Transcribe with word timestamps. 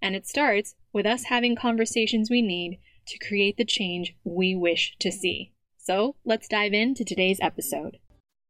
And 0.00 0.14
it 0.14 0.26
starts 0.26 0.74
with 0.92 1.06
us 1.06 1.24
having 1.24 1.56
conversations 1.56 2.30
we 2.30 2.42
need 2.42 2.78
to 3.06 3.18
create 3.18 3.56
the 3.56 3.64
change 3.64 4.16
we 4.24 4.54
wish 4.54 4.96
to 5.00 5.10
see. 5.10 5.52
So 5.78 6.16
let's 6.24 6.48
dive 6.48 6.72
into 6.72 7.04
today's 7.04 7.38
episode. 7.40 7.98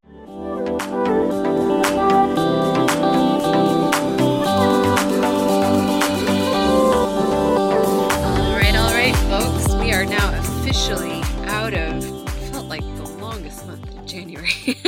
All 0.06 0.12
right, 8.54 8.74
all 8.74 8.92
right, 8.92 9.16
folks, 9.28 9.74
we 9.74 9.92
are 9.92 10.06
now 10.06 10.38
officially 10.38 11.20
out 11.46 11.74
of 11.74 12.02
felt 12.50 12.66
like 12.68 12.80
the 12.96 13.16
longest 13.20 13.66
month 13.66 14.06
January 14.06 14.78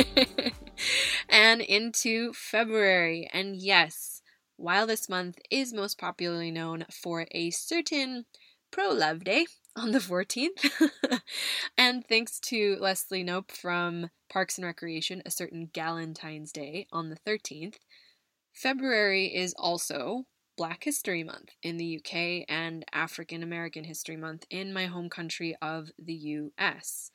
and 1.28 1.60
into 1.60 2.32
February. 2.32 3.28
And 3.32 3.56
yes, 3.56 4.17
while 4.58 4.86
this 4.86 5.08
month 5.08 5.38
is 5.50 5.72
most 5.72 5.98
popularly 5.98 6.50
known 6.50 6.84
for 6.90 7.26
a 7.30 7.50
certain 7.50 8.26
pro 8.70 8.90
love 8.90 9.24
day 9.24 9.46
on 9.76 9.92
the 9.92 10.00
14th, 10.00 11.20
and 11.78 12.04
thanks 12.06 12.40
to 12.40 12.76
Leslie 12.80 13.24
Knope 13.24 13.52
from 13.52 14.10
Parks 14.28 14.58
and 14.58 14.66
Recreation, 14.66 15.22
a 15.24 15.30
certain 15.30 15.68
Galentine's 15.72 16.52
Day 16.52 16.86
on 16.92 17.08
the 17.08 17.16
13th, 17.16 17.76
February 18.52 19.26
is 19.26 19.54
also 19.56 20.24
Black 20.56 20.82
History 20.82 21.22
Month 21.22 21.50
in 21.62 21.76
the 21.76 21.98
UK 21.98 22.44
and 22.48 22.84
African 22.92 23.44
American 23.44 23.84
History 23.84 24.16
Month 24.16 24.44
in 24.50 24.72
my 24.72 24.86
home 24.86 25.08
country 25.08 25.54
of 25.62 25.92
the 25.96 26.14
US. 26.14 27.12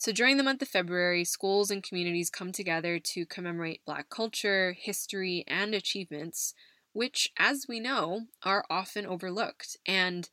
So, 0.00 0.12
during 0.12 0.38
the 0.38 0.42
month 0.42 0.62
of 0.62 0.68
February, 0.68 1.24
schools 1.24 1.70
and 1.70 1.82
communities 1.82 2.30
come 2.30 2.52
together 2.52 2.98
to 2.98 3.26
commemorate 3.26 3.84
Black 3.84 4.08
culture, 4.08 4.72
history, 4.72 5.44
and 5.46 5.74
achievements, 5.74 6.54
which, 6.94 7.28
as 7.36 7.66
we 7.68 7.80
know, 7.80 8.22
are 8.42 8.64
often 8.70 9.04
overlooked. 9.04 9.76
And 9.84 10.30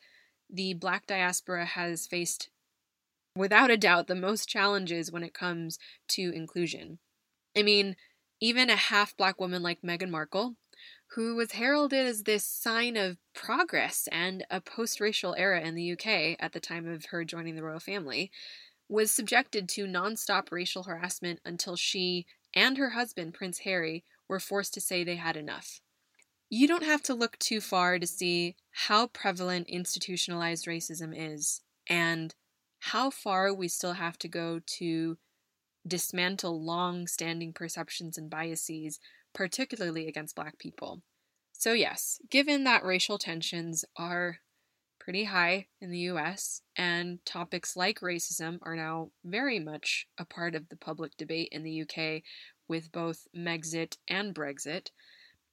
the 0.50 0.74
Black 0.74 1.06
diaspora 1.06 1.66
has 1.66 2.08
faced, 2.08 2.50
without 3.36 3.72
a 3.72 3.78
doubt, 3.78 4.08
the 4.08 4.16
most 4.16 4.48
challenges 4.50 5.12
when 5.12 5.24
it 5.24 5.34
comes 5.34 5.80
to 6.10 6.32
inclusion. 6.34 7.00
I 7.58 7.64
mean, 7.64 7.98
even 8.42 8.70
a 8.70 8.78
half 8.78 9.18
Black 9.18 9.42
woman 9.42 9.64
like 9.64 9.82
Meghan 9.82 10.12
Markle, 10.12 10.56
who 11.16 11.36
was 11.36 11.54
heralded 11.54 12.06
as 12.06 12.24
this 12.24 12.46
sign 12.46 12.98
of 12.98 13.18
progress 13.34 14.08
and 14.12 14.46
a 14.50 14.62
post 14.62 15.02
racial 15.02 15.36
era 15.36 15.62
in 15.62 15.76
the 15.76 15.84
UK 15.84 16.38
at 16.40 16.54
the 16.54 16.62
time 16.62 16.88
of 16.88 17.06
her 17.08 17.26
joining 17.26 17.56
the 17.56 17.64
royal 17.64 17.80
family, 17.80 18.32
was 18.90 19.12
subjected 19.12 19.68
to 19.70 19.86
nonstop 19.86 20.52
racial 20.52 20.84
harassment 20.84 21.40
until 21.44 21.76
she 21.76 22.26
and 22.56 22.78
her 22.78 22.92
husband, 22.92 23.34
Prince 23.34 23.60
Harry, 23.60 24.04
were 24.28 24.40
forced 24.40 24.74
to 24.74 24.82
say 24.82 25.04
they 25.04 25.16
had 25.16 25.38
enough. 25.38 25.82
You 26.50 26.68
don't 26.68 26.84
have 26.84 27.04
to 27.04 27.14
look 27.14 27.38
too 27.40 27.60
far 27.60 28.00
to 28.00 28.08
see 28.08 28.56
how 28.72 29.08
prevalent 29.08 29.68
institutionalized 29.68 30.66
racism 30.66 31.14
is 31.16 31.62
and 31.90 32.34
how 32.80 33.10
far 33.10 33.54
we 33.54 33.68
still 33.68 33.94
have 33.94 34.18
to 34.20 34.28
go 34.28 34.62
to 34.78 35.18
dismantle 35.86 36.64
long 36.64 37.08
standing 37.08 37.54
perceptions 37.54 38.18
and 38.18 38.30
biases, 38.30 39.00
particularly 39.34 40.08
against 40.08 40.36
Black 40.36 40.58
people. 40.58 41.02
So, 41.52 41.74
yes, 41.74 42.20
given 42.30 42.64
that 42.64 42.86
racial 42.86 43.18
tensions 43.18 43.84
are 43.98 44.38
pretty 45.08 45.24
high 45.24 45.66
in 45.80 45.90
the 45.90 46.00
US, 46.00 46.64
and 46.76 47.26
topics 47.26 47.78
like 47.78 48.02
racism 48.02 48.60
are 48.64 48.76
now 48.76 49.10
very 49.24 49.58
much 49.58 50.06
a 50.18 50.26
part 50.26 50.54
of 50.54 50.68
the 50.68 50.76
public 50.76 51.16
debate 51.16 51.48
in 51.50 51.64
the 51.64 51.82
UK 51.82 52.24
with 52.68 52.92
both 52.92 53.26
Megxit 53.34 53.96
and 54.10 54.36
Brexit. 54.36 54.90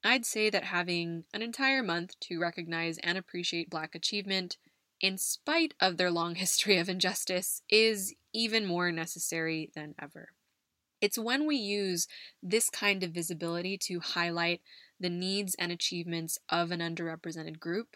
I'd 0.03 0.25
say 0.25 0.49
that 0.49 0.65
having 0.65 1.23
an 1.33 1.41
entire 1.41 1.81
month 1.81 2.19
to 2.23 2.37
recognize 2.37 2.97
and 2.97 3.17
appreciate 3.17 3.69
Black 3.69 3.95
achievement, 3.95 4.57
in 4.99 5.17
spite 5.17 5.73
of 5.79 5.95
their 5.95 6.11
long 6.11 6.35
history 6.45 6.77
of 6.77 6.89
injustice, 6.89 7.61
is 7.69 8.13
even 8.33 8.65
more 8.65 8.91
necessary 8.91 9.71
than 9.73 9.95
ever. 10.01 10.31
It's 10.99 11.17
when 11.17 11.47
we 11.47 11.55
use 11.55 12.09
this 12.43 12.69
kind 12.69 13.03
of 13.03 13.11
visibility 13.11 13.77
to 13.83 14.01
highlight 14.01 14.59
the 14.99 15.09
needs 15.09 15.55
and 15.57 15.71
achievements 15.71 16.39
of 16.49 16.71
an 16.71 16.81
underrepresented 16.81 17.57
group 17.57 17.95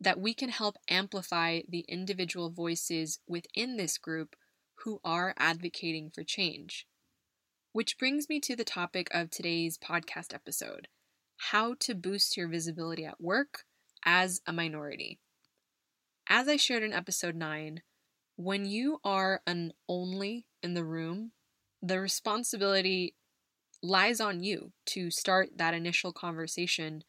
that 0.00 0.20
we 0.20 0.34
can 0.34 0.50
help 0.50 0.76
amplify 0.88 1.60
the 1.68 1.84
individual 1.88 2.50
voices 2.50 3.18
within 3.26 3.76
this 3.76 3.98
group 3.98 4.36
who 4.84 5.00
are 5.04 5.34
advocating 5.38 6.10
for 6.10 6.22
change. 6.22 6.86
Which 7.72 7.98
brings 7.98 8.28
me 8.28 8.40
to 8.40 8.56
the 8.56 8.64
topic 8.64 9.08
of 9.10 9.30
today's 9.30 9.78
podcast 9.78 10.34
episode 10.34 10.88
how 11.50 11.74
to 11.80 11.94
boost 11.94 12.36
your 12.36 12.48
visibility 12.48 13.04
at 13.04 13.20
work 13.20 13.64
as 14.04 14.40
a 14.46 14.52
minority. 14.52 15.18
As 16.28 16.48
I 16.48 16.56
shared 16.56 16.82
in 16.82 16.92
episode 16.92 17.36
9, 17.36 17.82
when 18.36 18.64
you 18.64 18.98
are 19.04 19.42
an 19.46 19.72
only 19.88 20.46
in 20.62 20.74
the 20.74 20.84
room, 20.84 21.32
the 21.82 22.00
responsibility 22.00 23.14
lies 23.82 24.20
on 24.20 24.42
you 24.42 24.72
to 24.86 25.10
start 25.10 25.50
that 25.56 25.74
initial 25.74 26.12
conversation 26.12 27.04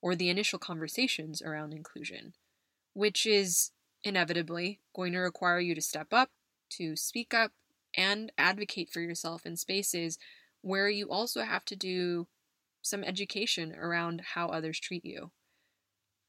or 0.00 0.14
the 0.14 0.28
initial 0.28 0.58
conversations 0.58 1.42
around 1.42 1.72
inclusion, 1.72 2.34
which 2.92 3.26
is 3.26 3.72
inevitably 4.02 4.80
going 4.94 5.12
to 5.12 5.18
require 5.18 5.60
you 5.60 5.74
to 5.74 5.80
step 5.80 6.08
up, 6.12 6.30
to 6.70 6.96
speak 6.96 7.34
up, 7.34 7.52
and 7.96 8.30
advocate 8.38 8.90
for 8.90 9.00
yourself 9.00 9.44
in 9.44 9.56
spaces 9.56 10.18
where 10.60 10.88
you 10.88 11.10
also 11.10 11.42
have 11.42 11.64
to 11.64 11.76
do 11.76 12.26
some 12.82 13.02
education 13.04 13.74
around 13.74 14.22
how 14.34 14.48
others 14.48 14.78
treat 14.78 15.04
you. 15.04 15.30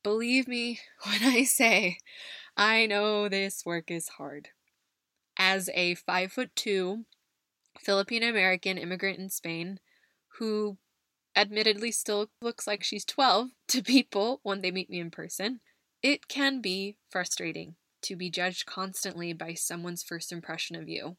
Believe 0.04 0.48
me 0.48 0.80
when 1.04 1.24
I 1.24 1.44
say, 1.44 1.98
I 2.56 2.86
know 2.86 3.30
this 3.30 3.66
work 3.66 3.92
is 3.92 4.10
hard. 4.10 4.50
As 5.38 5.70
a 5.74 5.96
five 5.96 6.32
foot 6.32 6.56
two 6.56 7.06
Filipino 7.80 8.30
American 8.30 8.78
immigrant 8.78 9.20
in 9.20 9.30
Spain 9.30 9.80
who 10.40 10.78
admittedly 11.40 11.92
still 11.92 12.30
looks 12.42 12.68
like 12.68 12.84
she's 12.84 13.06
12 13.06 13.50
to 13.70 13.82
people 13.82 14.42
when 14.44 14.62
they 14.62 14.72
meet 14.72 14.90
me 14.90 15.00
in 15.00 15.10
person, 15.10 15.62
it 16.04 16.28
can 16.28 16.60
be 16.60 16.98
frustrating 17.10 17.76
to 18.02 18.18
be 18.18 18.30
judged 18.30 18.66
constantly 18.66 19.32
by 19.32 19.54
someone's 19.54 20.04
first 20.04 20.34
impression 20.34 20.76
of 20.76 20.90
you. 20.90 21.16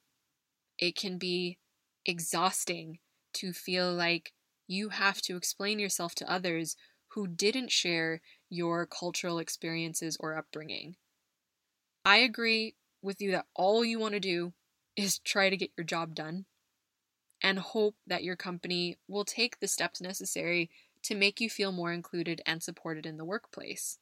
It 0.78 0.94
can 0.94 1.16
be 1.16 1.59
exhausting 2.04 2.98
to 3.34 3.53
feel 3.54 3.92
like 3.92 4.33
you 4.66 4.91
have 4.91 5.22
to 5.22 5.36
explain 5.36 5.78
yourself 5.78 6.15
to 6.16 6.30
others 6.30 6.77
who 7.09 7.27
didn't 7.27 7.72
share 7.72 8.21
your 8.50 8.86
cultural 8.86 9.39
experiences 9.39 10.18
or 10.21 10.36
upbringing. 10.36 10.97
I 12.04 12.18
agree 12.18 12.74
with 13.03 13.22
you 13.22 13.30
that 13.33 13.47
all 13.54 13.84
you 13.84 13.98
want 13.98 14.15
to 14.15 14.21
do 14.21 14.53
is 14.97 15.18
try 15.18 15.48
to 15.48 15.56
get 15.56 15.71
your 15.78 15.84
job 15.84 16.15
done 16.15 16.44
and 17.42 17.59
hope 17.59 17.97
that 18.07 18.25
your 18.25 18.37
company 18.37 18.98
will 19.09 19.25
take 19.25 19.59
the 19.59 19.69
steps 19.69 20.01
necessary 20.01 20.71
to 21.03 21.15
make 21.15 21.41
you 21.41 21.48
feel 21.48 21.72
more 21.72 21.92
included 21.92 22.42
and 22.45 22.63
supported 22.63 23.07
in 23.07 23.16
the 23.16 23.25
workplace. 23.25 23.98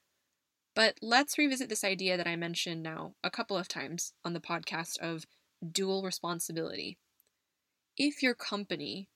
But 0.75 0.97
let's 1.01 1.37
revisit 1.37 1.69
this 1.69 1.83
idea 1.83 2.17
that 2.17 2.27
I 2.27 2.35
mentioned 2.35 2.83
now 2.83 3.13
a 3.23 3.31
couple 3.31 3.57
of 3.57 3.67
times 3.67 4.13
on 4.23 4.33
the 4.33 4.39
podcast 4.39 4.97
of 4.99 5.25
dual 5.71 6.03
responsibility. 6.03 6.97
If 7.97 8.21
your 8.21 8.33
company, 8.33 9.09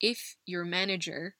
if 0.00 0.36
your 0.44 0.64
manager, 0.64 1.36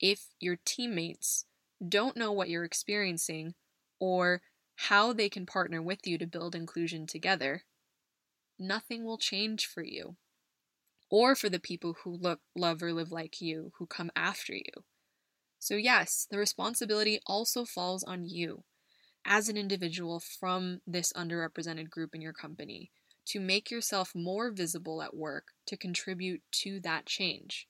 if 0.00 0.28
your 0.40 0.58
teammates 0.64 1.44
don't 1.86 2.16
know 2.16 2.32
what 2.32 2.48
you're 2.48 2.64
experiencing 2.64 3.54
or 4.00 4.42
how 4.76 5.12
they 5.12 5.28
can 5.28 5.46
partner 5.46 5.80
with 5.80 6.06
you 6.06 6.18
to 6.18 6.26
build 6.26 6.54
inclusion 6.54 7.06
together, 7.06 7.62
nothing 8.58 9.04
will 9.04 9.18
change 9.18 9.66
for 9.66 9.82
you 9.82 10.16
or 11.14 11.36
for 11.36 11.48
the 11.48 11.60
people 11.60 11.94
who 12.02 12.10
look, 12.10 12.40
love, 12.56 12.82
or 12.82 12.92
live 12.92 13.12
like 13.12 13.40
you 13.40 13.70
who 13.78 13.86
come 13.86 14.10
after 14.16 14.52
you. 14.52 14.82
So, 15.60 15.76
yes, 15.76 16.26
the 16.28 16.38
responsibility 16.38 17.20
also 17.24 17.64
falls 17.64 18.02
on 18.02 18.24
you 18.24 18.64
as 19.24 19.48
an 19.48 19.56
individual 19.56 20.18
from 20.18 20.80
this 20.84 21.12
underrepresented 21.12 21.88
group 21.88 22.16
in 22.16 22.20
your 22.20 22.32
company 22.32 22.90
to 23.26 23.38
make 23.38 23.70
yourself 23.70 24.10
more 24.12 24.50
visible 24.50 25.00
at 25.02 25.14
work 25.14 25.52
to 25.66 25.76
contribute 25.76 26.42
to 26.50 26.80
that 26.80 27.06
change. 27.06 27.68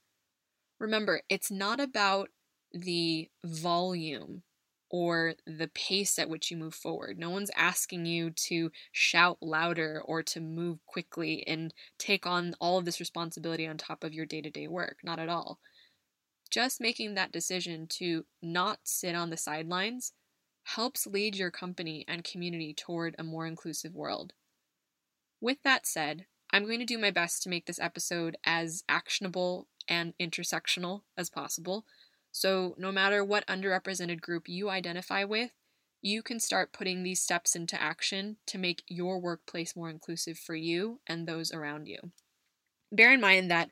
Remember, 0.81 1.21
it's 1.29 1.51
not 1.51 1.81
about 1.81 2.31
the 2.73 3.29
volume 3.45 4.43
or 4.95 5.35
the 5.45 5.67
pace 5.75 6.21
at 6.21 6.29
which 6.29 6.53
you 6.53 6.57
move 6.57 6.73
forward. 6.73 7.19
No 7.19 7.29
one's 7.29 7.51
asking 7.57 8.07
you 8.07 8.31
to 8.31 8.71
shout 8.93 9.39
louder 9.41 10.01
or 10.05 10.23
to 10.23 10.41
move 10.41 10.79
quickly 10.87 11.45
and 11.49 11.75
take 11.99 12.29
on 12.29 12.55
all 12.61 12.79
of 12.79 12.85
this 12.85 13.01
responsibility 13.01 13.67
on 13.67 13.77
top 13.77 14.05
of 14.05 14.15
your 14.15 14.25
day 14.25 14.41
to 14.41 14.51
day 14.51 14.69
work. 14.69 14.99
Not 15.03 15.19
at 15.19 15.29
all. 15.29 15.59
Just 16.49 16.81
making 16.81 17.15
that 17.15 17.33
decision 17.33 17.89
to 17.89 18.25
not 18.41 18.79
sit 18.85 19.17
on 19.17 19.31
the 19.31 19.37
sidelines 19.37 20.13
helps 20.63 21.09
lead 21.09 21.35
your 21.35 21.51
company 21.51 22.05
and 22.07 22.23
community 22.23 22.73
toward 22.73 23.17
a 23.19 23.25
more 23.25 23.49
inclusive 23.49 23.97
world. 23.97 24.33
With 25.41 25.59
that 25.65 25.89
said, 25.89 26.27
I'm 26.53 26.67
going 26.67 26.79
to 26.79 26.85
do 26.85 26.99
my 26.99 27.11
best 27.11 27.43
to 27.43 27.49
make 27.49 27.67
this 27.67 27.81
episode 27.81 28.37
as 28.47 28.85
actionable 28.89 29.67
and 29.89 30.15
intersectional 30.21 31.01
as 31.19 31.31
possible. 31.31 31.85
So, 32.37 32.75
no 32.77 32.91
matter 32.91 33.25
what 33.25 33.47
underrepresented 33.47 34.21
group 34.21 34.49
you 34.49 34.69
identify 34.69 35.23
with, 35.23 35.53
you 36.03 36.21
can 36.21 36.41
start 36.41 36.73
putting 36.73 37.05
these 37.05 37.23
steps 37.23 37.55
into 37.55 37.81
action 37.81 38.39
to 38.47 38.59
make 38.59 38.83
your 38.89 39.21
workplace 39.21 39.77
more 39.77 39.89
inclusive 39.89 40.37
for 40.37 40.57
you 40.57 41.01
and 41.07 41.29
those 41.29 41.53
around 41.53 41.87
you. 41.87 42.13
Bear 42.93 43.13
in 43.13 43.21
mind 43.21 43.51
that 43.51 43.71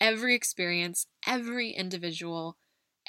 every 0.00 0.34
experience, 0.34 1.06
every 1.26 1.70
individual, 1.70 2.58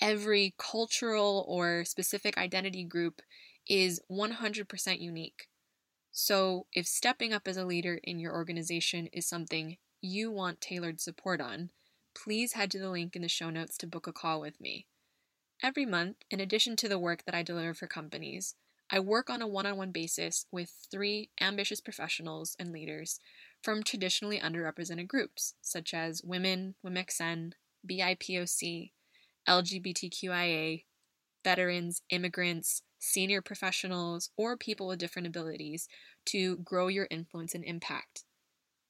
every 0.01 0.55
cultural 0.57 1.45
or 1.47 1.85
specific 1.85 2.37
identity 2.37 2.83
group 2.85 3.21
is 3.67 4.01
100% 4.07 5.01
unique. 5.01 5.49
So, 6.11 6.67
if 6.73 6.87
stepping 6.87 7.33
up 7.33 7.47
as 7.47 7.57
a 7.57 7.65
leader 7.65 7.99
in 8.03 8.19
your 8.19 8.33
organization 8.33 9.07
is 9.07 9.27
something 9.27 9.77
you 10.01 10.31
want 10.31 10.61
tailored 10.61 11.01
support 11.01 11.41
on, 11.41 11.71
please 12.15 12.53
head 12.53 12.71
to 12.71 12.79
the 12.79 12.89
link 12.89 13.15
in 13.15 13.21
the 13.21 13.27
show 13.27 13.49
notes 13.49 13.77
to 13.77 13.87
book 13.87 14.07
a 14.07 14.13
call 14.13 14.41
with 14.41 14.59
me. 14.59 14.87
Every 15.61 15.85
month, 15.85 16.17
in 16.29 16.39
addition 16.39 16.75
to 16.77 16.89
the 16.89 16.99
work 16.99 17.23
that 17.25 17.35
I 17.35 17.43
deliver 17.43 17.73
for 17.73 17.87
companies, 17.87 18.55
I 18.89 18.99
work 18.99 19.29
on 19.29 19.41
a 19.41 19.47
one 19.47 19.65
on 19.65 19.77
one 19.77 19.91
basis 19.91 20.45
with 20.51 20.71
three 20.91 21.29
ambitious 21.41 21.81
professionals 21.81 22.55
and 22.59 22.71
leaders 22.71 23.19
from 23.63 23.83
traditionally 23.83 24.39
underrepresented 24.39 25.07
groups, 25.07 25.55
such 25.61 25.93
as 25.93 26.21
women, 26.23 26.75
WMXN, 26.85 27.53
BIPOC, 27.89 28.91
LGBTQIA, 29.47 30.83
veterans, 31.43 32.01
immigrants, 32.09 32.81
senior 32.99 33.41
professionals, 33.41 34.29
or 34.37 34.57
people 34.57 34.87
with 34.87 34.99
different 34.99 35.27
abilities 35.27 35.87
to 36.25 36.57
grow 36.57 36.87
your 36.87 37.07
influence 37.09 37.55
and 37.55 37.63
impact. 37.63 38.23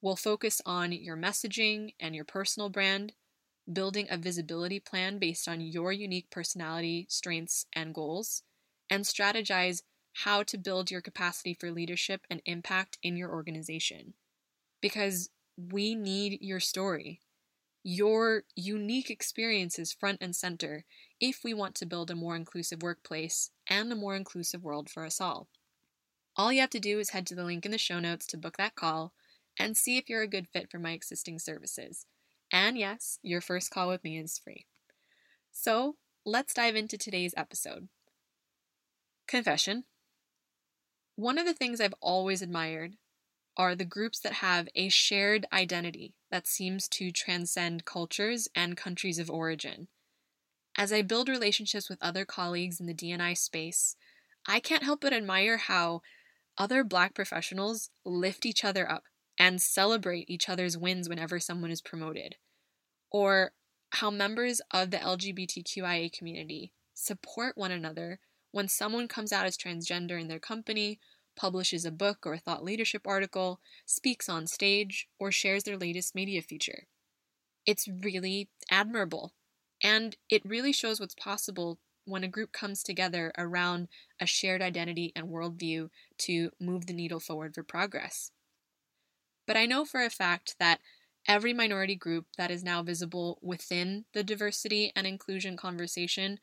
We'll 0.06 0.16
focus 0.16 0.62
on 0.68 0.92
your 0.92 1.18
messaging 1.18 1.96
and 2.00 2.14
your 2.14 2.26
personal 2.26 2.70
brand, 2.70 3.14
building 3.74 4.06
a 4.08 4.20
visibility 4.20 4.80
plan 4.80 5.18
based 5.18 5.48
on 5.48 5.62
your 5.62 5.92
unique 5.92 6.30
personality, 6.30 7.08
strengths, 7.10 7.66
and 7.74 7.92
goals, 7.92 8.44
and 8.88 9.04
strategize 9.04 9.82
how 10.14 10.44
to 10.44 10.60
build 10.60 10.92
your 10.92 11.02
capacity 11.02 11.56
for 11.60 11.72
leadership 11.72 12.22
and 12.30 12.44
impact 12.46 13.00
in 13.02 13.18
your 13.18 13.32
organization. 13.32 14.14
Because 14.80 15.32
we 15.58 15.96
need 15.96 16.38
your 16.40 16.60
story 16.60 17.22
your 17.88 18.44
unique 18.56 19.10
experiences 19.10 19.92
front 19.92 20.20
and 20.22 20.36
center 20.36 20.86
if 21.20 21.44
we 21.44 21.54
want 21.54 21.74
to 21.76 21.86
build 21.86 22.12
a 22.12 22.16
more 22.16 22.36
inclusive 22.36 22.84
workplace 22.84 23.50
and 23.68 23.92
a 23.92 23.96
more 23.96 24.16
inclusive 24.16 24.64
world 24.64 24.88
for 24.88 25.04
us 25.04 25.20
all. 25.20 25.48
All 26.36 26.52
you 26.52 26.62
have 26.62 26.72
to 26.72 26.80
do 26.80 27.00
is 27.00 27.10
head 27.10 27.26
to 27.28 27.36
the 27.36 27.44
link 27.44 27.66
in 27.66 27.72
the 27.72 27.78
show 27.80 28.00
notes 28.00 28.28
to 28.28 28.38
book 28.38 28.58
that 28.58 28.76
call 28.76 29.14
and 29.58 29.76
see 29.78 29.98
if 29.98 30.10
you're 30.10 30.22
a 30.22 30.28
good 30.28 30.48
fit 30.48 30.70
for 30.70 30.80
my 30.80 30.92
existing 30.92 31.40
services. 31.40 32.06
And 32.52 32.78
yes, 32.78 33.20
your 33.22 33.42
first 33.42 33.72
call 33.72 33.90
with 33.90 34.04
me 34.04 34.18
is 34.18 34.38
free. 34.38 34.66
So 35.52 35.96
let's 36.26 36.54
dive 36.54 36.76
into 36.76 36.98
today's 36.98 37.34
episode. 37.38 37.88
Confession. 39.28 39.86
One 41.16 41.38
of 41.38 41.46
the 41.46 41.54
things 41.54 41.80
I've 41.80 41.96
always 42.02 42.42
admired 42.42 42.96
are 43.58 43.74
the 43.74 43.86
groups 43.86 44.20
that 44.20 44.34
have 44.34 44.68
a 44.76 44.90
shared 44.90 45.46
identity 45.54 46.14
that 46.30 46.46
seems 46.46 46.90
to 46.90 47.12
transcend 47.12 47.86
cultures 47.86 48.50
and 48.54 48.76
countries 48.76 49.18
of 49.18 49.30
origin. 49.30 49.88
As 50.78 50.92
I 50.92 51.02
build 51.02 51.30
relationships 51.30 51.90
with 51.90 52.00
other 52.02 52.26
colleagues 52.26 52.82
in 52.82 52.86
the 52.86 52.94
D&I 52.94 53.34
space, 53.34 53.96
I 54.46 54.60
can't 54.60 54.84
help 54.84 55.02
but 55.02 55.14
admire 55.14 55.58
how 55.58 56.02
other 56.58 56.84
Black 56.84 57.14
professionals 57.14 57.90
lift 58.04 58.46
each 58.46 58.66
other 58.66 58.90
up 58.90 59.04
and 59.38 59.62
celebrate 59.62 60.30
each 60.30 60.50
other's 60.50 60.78
wins 60.78 61.10
whenever 61.10 61.40
someone 61.40 61.72
is 61.72 61.82
promoted, 61.82 62.36
or 63.12 63.52
how 63.92 64.10
members 64.10 64.62
of 64.72 64.92
the 64.92 64.98
LGBTQIA 64.98 66.12
community 66.12 66.72
support 66.94 67.58
one 67.58 67.72
another 67.72 68.20
when 68.52 68.68
someone 68.68 69.08
comes 69.08 69.34
out 69.34 69.46
as 69.46 69.58
transgender 69.58 70.20
in 70.20 70.28
their 70.28 70.40
company 70.40 71.00
publishes 71.36 71.86
a 71.86 71.92
book 71.92 72.26
or 72.26 72.34
a 72.34 72.40
thought 72.40 72.64
leadership 72.64 73.06
article, 73.06 73.60
speaks 73.86 74.30
on 74.30 74.48
stage, 74.48 75.08
or 75.20 75.32
shares 75.32 75.64
their 75.64 75.78
latest 75.78 76.16
media 76.16 76.42
feature. 76.42 76.88
It's 77.66 77.88
really 77.88 78.50
admirable, 78.72 79.34
and 79.84 80.16
it 80.30 80.46
really 80.46 80.72
shows 80.72 81.00
what's 81.00 81.16
possible 81.16 81.80
when 82.06 82.24
a 82.24 82.30
group 82.30 82.52
comes 82.52 82.84
together 82.84 83.32
around 83.38 83.88
a 84.20 84.26
shared 84.26 84.62
identity 84.62 85.12
and 85.16 85.28
worldview 85.28 85.90
to 86.20 86.52
move 86.60 86.86
the 86.86 86.94
needle 86.94 87.20
forward 87.20 87.54
for 87.54 87.64
progress. 87.64 88.32
But 89.48 89.58
I 89.58 89.66
know 89.66 89.86
for 89.86 90.04
a 90.04 90.10
fact 90.10 90.56
that 90.60 90.80
every 91.28 91.54
minority 91.54 91.96
group 91.96 92.28
that 92.38 92.52
is 92.52 92.64
now 92.64 92.84
visible 92.84 93.40
within 93.42 94.06
the 94.14 94.24
diversity 94.24 94.92
and 94.96 95.08
inclusion 95.08 95.58
conversation 95.58 96.40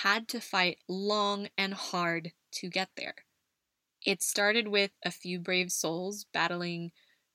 had 0.00 0.28
to 0.28 0.40
fight 0.40 0.78
long 0.88 1.48
and 1.56 1.74
hard 1.74 2.32
to 2.52 2.68
get 2.68 2.90
there. 2.96 3.14
It 4.04 4.22
started 4.22 4.68
with 4.68 4.92
a 5.04 5.10
few 5.10 5.38
brave 5.38 5.72
souls 5.72 6.26
battling 6.32 6.92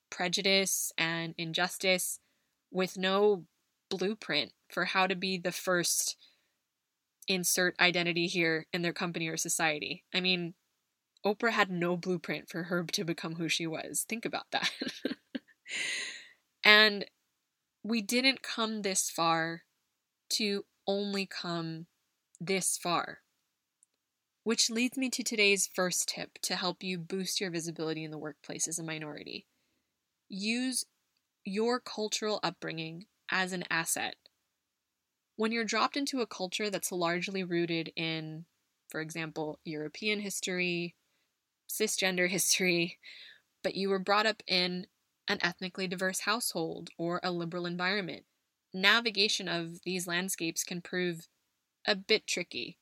prejudice 0.09 0.91
and 0.97 1.35
injustice 1.37 2.19
with 2.71 2.97
no 2.97 3.45
blueprint 3.89 4.53
for 4.69 4.85
how 4.85 5.07
to 5.07 5.15
be 5.15 5.37
the 5.37 5.51
first 5.51 6.17
insert 7.27 7.79
identity 7.79 8.27
here 8.27 8.67
in 8.73 8.81
their 8.81 8.93
company 8.93 9.27
or 9.27 9.37
society. 9.37 10.03
I 10.13 10.21
mean, 10.21 10.53
Oprah 11.25 11.51
had 11.51 11.69
no 11.69 11.95
blueprint 11.95 12.49
for 12.49 12.63
her 12.63 12.83
to 12.83 13.03
become 13.03 13.35
who 13.35 13.47
she 13.47 13.67
was. 13.67 14.05
Think 14.07 14.25
about 14.25 14.47
that. 14.51 14.71
and 16.63 17.05
we 17.83 18.01
didn't 18.01 18.41
come 18.41 18.81
this 18.81 19.09
far 19.09 19.63
to 20.29 20.65
only 20.87 21.25
come 21.25 21.87
this 22.39 22.77
far. 22.77 23.19
Which 24.43 24.71
leads 24.71 24.97
me 24.97 25.09
to 25.11 25.23
today's 25.23 25.69
first 25.71 26.09
tip 26.09 26.39
to 26.41 26.55
help 26.55 26.81
you 26.81 26.97
boost 26.97 27.39
your 27.39 27.51
visibility 27.51 28.03
in 28.03 28.09
the 28.09 28.17
workplace 28.17 28.67
as 28.67 28.79
a 28.79 28.83
minority. 28.83 29.45
Use 30.27 30.85
your 31.45 31.79
cultural 31.79 32.39
upbringing 32.41 33.05
as 33.29 33.53
an 33.53 33.63
asset. 33.69 34.15
When 35.35 35.51
you're 35.51 35.63
dropped 35.63 35.95
into 35.95 36.21
a 36.21 36.27
culture 36.27 36.69
that's 36.71 36.91
largely 36.91 37.43
rooted 37.43 37.91
in, 37.95 38.45
for 38.89 38.99
example, 38.99 39.59
European 39.63 40.19
history, 40.19 40.95
cisgender 41.71 42.29
history, 42.29 42.99
but 43.63 43.75
you 43.75 43.89
were 43.89 43.99
brought 43.99 44.25
up 44.25 44.43
in 44.47 44.87
an 45.27 45.39
ethnically 45.41 45.87
diverse 45.87 46.21
household 46.21 46.89
or 46.97 47.19
a 47.23 47.31
liberal 47.31 47.65
environment, 47.65 48.25
navigation 48.73 49.47
of 49.47 49.81
these 49.83 50.07
landscapes 50.07 50.63
can 50.63 50.81
prove 50.81 51.27
a 51.85 51.95
bit 51.95 52.27
tricky 52.27 52.77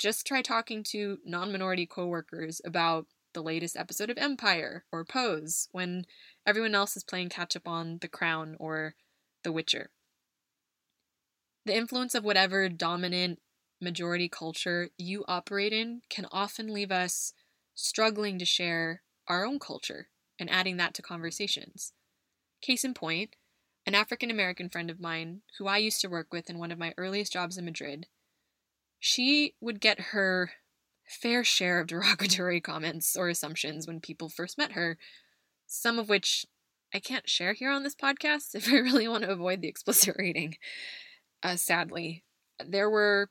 just 0.00 0.26
try 0.26 0.40
talking 0.40 0.82
to 0.82 1.18
non 1.26 1.52
minority 1.52 1.84
coworkers 1.86 2.60
about 2.64 3.06
the 3.34 3.42
latest 3.42 3.76
episode 3.76 4.08
of 4.08 4.16
Empire 4.16 4.84
or 4.90 5.04
Pose 5.04 5.68
when 5.72 6.06
everyone 6.46 6.74
else 6.74 6.96
is 6.96 7.04
playing 7.04 7.28
catch 7.28 7.54
up 7.54 7.68
on 7.68 7.98
The 8.00 8.08
Crown 8.08 8.56
or 8.58 8.94
The 9.44 9.52
Witcher. 9.52 9.90
The 11.66 11.76
influence 11.76 12.14
of 12.14 12.24
whatever 12.24 12.68
dominant 12.70 13.40
majority 13.78 14.28
culture 14.28 14.88
you 14.96 15.22
operate 15.28 15.74
in 15.74 16.00
can 16.08 16.26
often 16.32 16.72
leave 16.72 16.90
us 16.90 17.34
struggling 17.80 18.38
to 18.38 18.44
share 18.44 19.02
our 19.28 19.44
own 19.44 19.58
culture 19.58 20.08
and 20.38 20.50
adding 20.50 20.76
that 20.76 20.94
to 20.94 21.02
conversations. 21.02 21.92
Case 22.62 22.84
in 22.84 22.94
point, 22.94 23.36
an 23.86 23.94
African 23.94 24.30
American 24.30 24.68
friend 24.68 24.90
of 24.90 25.00
mine 25.00 25.42
who 25.58 25.66
I 25.66 25.78
used 25.78 26.00
to 26.02 26.08
work 26.08 26.28
with 26.32 26.50
in 26.50 26.58
one 26.58 26.70
of 26.70 26.78
my 26.78 26.94
earliest 26.96 27.32
jobs 27.32 27.56
in 27.56 27.64
Madrid 27.64 28.06
she 29.00 29.54
would 29.60 29.80
get 29.80 29.98
her 30.12 30.52
fair 31.08 31.42
share 31.42 31.80
of 31.80 31.86
derogatory 31.88 32.60
comments 32.60 33.16
or 33.16 33.28
assumptions 33.28 33.86
when 33.86 33.98
people 33.98 34.28
first 34.28 34.58
met 34.58 34.72
her, 34.72 34.98
some 35.66 35.98
of 35.98 36.08
which 36.08 36.46
I 36.94 37.00
can't 37.00 37.28
share 37.28 37.54
here 37.54 37.70
on 37.70 37.82
this 37.82 37.96
podcast 37.96 38.54
if 38.54 38.68
I 38.68 38.76
really 38.76 39.08
want 39.08 39.24
to 39.24 39.30
avoid 39.30 39.62
the 39.62 39.68
explicit 39.68 40.14
rating. 40.18 40.56
Uh, 41.42 41.56
sadly, 41.56 42.22
there 42.64 42.90
were 42.90 43.30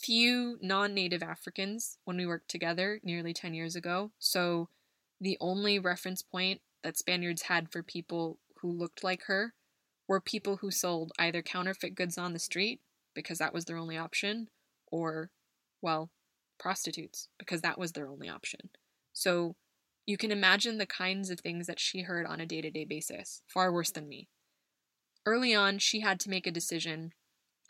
few 0.00 0.58
non 0.60 0.94
native 0.94 1.22
Africans 1.22 1.98
when 2.04 2.16
we 2.16 2.26
worked 2.26 2.48
together 2.48 3.00
nearly 3.02 3.32
10 3.32 3.54
years 3.54 3.76
ago. 3.76 4.10
So 4.18 4.68
the 5.20 5.36
only 5.40 5.78
reference 5.78 6.22
point 6.22 6.60
that 6.82 6.96
Spaniards 6.96 7.42
had 7.42 7.70
for 7.70 7.82
people 7.82 8.38
who 8.60 8.70
looked 8.70 9.04
like 9.04 9.24
her 9.24 9.54
were 10.08 10.20
people 10.20 10.56
who 10.56 10.70
sold 10.70 11.12
either 11.18 11.42
counterfeit 11.42 11.94
goods 11.94 12.18
on 12.18 12.32
the 12.32 12.38
street, 12.38 12.80
because 13.14 13.38
that 13.38 13.54
was 13.54 13.66
their 13.66 13.76
only 13.76 13.96
option, 13.96 14.48
or, 14.90 15.30
well, 15.82 16.10
prostitutes, 16.58 17.28
because 17.38 17.60
that 17.60 17.78
was 17.78 17.92
their 17.92 18.08
only 18.08 18.28
option. 18.28 18.70
So 19.12 19.54
you 20.06 20.16
can 20.16 20.32
imagine 20.32 20.78
the 20.78 20.86
kinds 20.86 21.30
of 21.30 21.40
things 21.40 21.66
that 21.66 21.78
she 21.78 22.02
heard 22.02 22.26
on 22.26 22.40
a 22.40 22.46
day 22.46 22.60
to 22.60 22.70
day 22.70 22.84
basis, 22.84 23.42
far 23.46 23.72
worse 23.72 23.90
than 23.90 24.08
me. 24.08 24.28
Early 25.26 25.54
on, 25.54 25.78
she 25.78 26.00
had 26.00 26.18
to 26.20 26.30
make 26.30 26.46
a 26.46 26.50
decision 26.50 27.12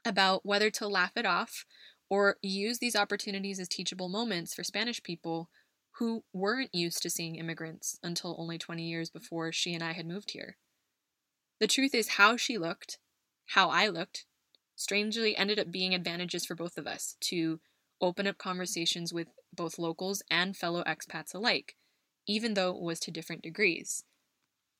about 0.04 0.46
whether 0.46 0.70
to 0.70 0.88
laugh 0.88 1.12
it 1.16 1.26
off 1.26 1.66
or 2.10 2.36
use 2.42 2.78
these 2.80 2.96
opportunities 2.96 3.60
as 3.60 3.68
teachable 3.68 4.08
moments 4.08 4.52
for 4.52 4.64
Spanish 4.64 5.02
people 5.02 5.48
who 5.92 6.24
weren't 6.32 6.74
used 6.74 7.02
to 7.02 7.10
seeing 7.10 7.36
immigrants 7.36 7.98
until 8.02 8.36
only 8.38 8.58
20 8.58 8.82
years 8.82 9.08
before 9.08 9.52
she 9.52 9.72
and 9.72 9.82
I 9.82 9.92
had 9.92 10.06
moved 10.06 10.32
here. 10.32 10.56
The 11.60 11.66
truth 11.66 11.94
is, 11.94 12.08
how 12.08 12.36
she 12.36 12.58
looked, 12.58 12.98
how 13.46 13.68
I 13.70 13.88
looked, 13.88 14.26
strangely 14.76 15.36
ended 15.36 15.58
up 15.58 15.70
being 15.70 15.94
advantages 15.94 16.44
for 16.44 16.54
both 16.54 16.78
of 16.78 16.86
us 16.86 17.16
to 17.20 17.60
open 18.00 18.26
up 18.26 18.38
conversations 18.38 19.12
with 19.12 19.28
both 19.52 19.78
locals 19.78 20.22
and 20.30 20.56
fellow 20.56 20.82
expats 20.84 21.34
alike, 21.34 21.76
even 22.26 22.54
though 22.54 22.74
it 22.74 22.80
was 22.80 22.98
to 23.00 23.10
different 23.10 23.42
degrees. 23.42 24.04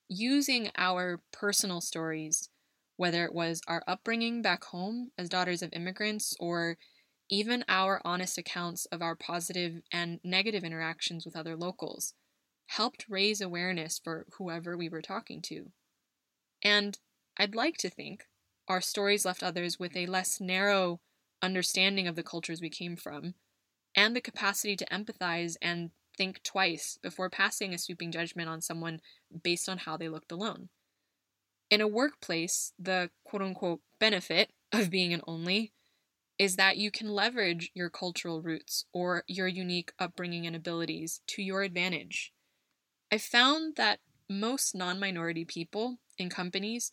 Using 0.08 0.70
our 0.76 1.20
personal 1.32 1.80
stories, 1.80 2.48
whether 2.96 3.24
it 3.24 3.34
was 3.34 3.60
our 3.68 3.82
upbringing 3.86 4.42
back 4.42 4.64
home 4.64 5.10
as 5.18 5.28
daughters 5.28 5.62
of 5.62 5.72
immigrants 5.72 6.34
or 6.40 6.78
even 7.30 7.64
our 7.68 8.00
honest 8.04 8.36
accounts 8.36 8.86
of 8.86 9.00
our 9.00 9.14
positive 9.14 9.82
and 9.92 10.18
negative 10.24 10.64
interactions 10.64 11.24
with 11.24 11.36
other 11.36 11.56
locals, 11.56 12.14
helped 12.66 13.06
raise 13.08 13.40
awareness 13.40 14.00
for 14.02 14.26
whoever 14.36 14.76
we 14.76 14.88
were 14.88 15.02
talking 15.02 15.40
to. 15.42 15.70
And 16.62 16.98
I'd 17.38 17.54
like 17.54 17.76
to 17.78 17.90
think 17.90 18.24
our 18.68 18.80
stories 18.80 19.24
left 19.24 19.42
others 19.42 19.78
with 19.78 19.96
a 19.96 20.06
less 20.06 20.40
narrow 20.40 21.00
understanding 21.40 22.06
of 22.06 22.16
the 22.16 22.22
cultures 22.22 22.60
we 22.60 22.68
came 22.68 22.96
from, 22.96 23.34
and 23.94 24.14
the 24.14 24.20
capacity 24.20 24.76
to 24.76 24.84
empathize 24.86 25.56
and 25.62 25.90
think 26.16 26.42
twice 26.42 26.98
before 27.02 27.30
passing 27.30 27.72
a 27.72 27.78
sweeping 27.78 28.12
judgment 28.12 28.48
on 28.48 28.60
someone 28.60 29.00
based 29.42 29.68
on 29.68 29.78
how 29.78 29.96
they 29.96 30.08
looked 30.08 30.32
alone. 30.32 30.68
In 31.70 31.80
a 31.80 31.88
workplace, 31.88 32.72
the 32.78 33.10
quote 33.24 33.42
unquote 33.42 33.80
benefit 33.98 34.50
of 34.72 34.90
being 34.90 35.14
an 35.14 35.22
only 35.26 35.72
is 36.40 36.56
that 36.56 36.78
you 36.78 36.90
can 36.90 37.10
leverage 37.10 37.70
your 37.74 37.90
cultural 37.90 38.40
roots 38.40 38.86
or 38.94 39.24
your 39.28 39.46
unique 39.46 39.92
upbringing 39.98 40.46
and 40.46 40.56
abilities 40.56 41.20
to 41.26 41.42
your 41.42 41.60
advantage. 41.60 42.32
I've 43.12 43.20
found 43.20 43.76
that 43.76 44.00
most 44.26 44.74
non 44.74 44.98
minority 44.98 45.44
people 45.44 45.98
in 46.16 46.30
companies 46.30 46.92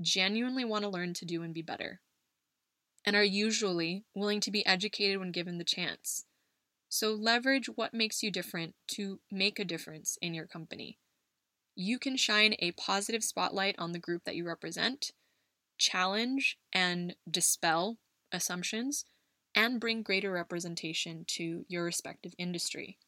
genuinely 0.00 0.64
want 0.64 0.82
to 0.82 0.90
learn 0.90 1.14
to 1.14 1.24
do 1.24 1.44
and 1.44 1.54
be 1.54 1.62
better, 1.62 2.00
and 3.06 3.14
are 3.14 3.22
usually 3.22 4.02
willing 4.16 4.40
to 4.40 4.50
be 4.50 4.66
educated 4.66 5.20
when 5.20 5.30
given 5.30 5.58
the 5.58 5.64
chance. 5.64 6.24
So, 6.88 7.12
leverage 7.12 7.68
what 7.76 7.94
makes 7.94 8.20
you 8.20 8.32
different 8.32 8.74
to 8.94 9.20
make 9.30 9.60
a 9.60 9.64
difference 9.64 10.18
in 10.20 10.34
your 10.34 10.48
company. 10.48 10.98
You 11.76 12.00
can 12.00 12.16
shine 12.16 12.56
a 12.58 12.72
positive 12.72 13.22
spotlight 13.22 13.76
on 13.78 13.92
the 13.92 14.00
group 14.00 14.24
that 14.24 14.34
you 14.34 14.44
represent, 14.44 15.12
challenge 15.78 16.58
and 16.72 17.14
dispel 17.30 17.98
assumptions, 18.32 19.04
and 19.54 19.80
bring 19.80 20.02
greater 20.02 20.32
representation 20.32 21.24
to 21.28 21.64
your 21.68 21.84
respective 21.84 22.32
industry. 22.38 22.98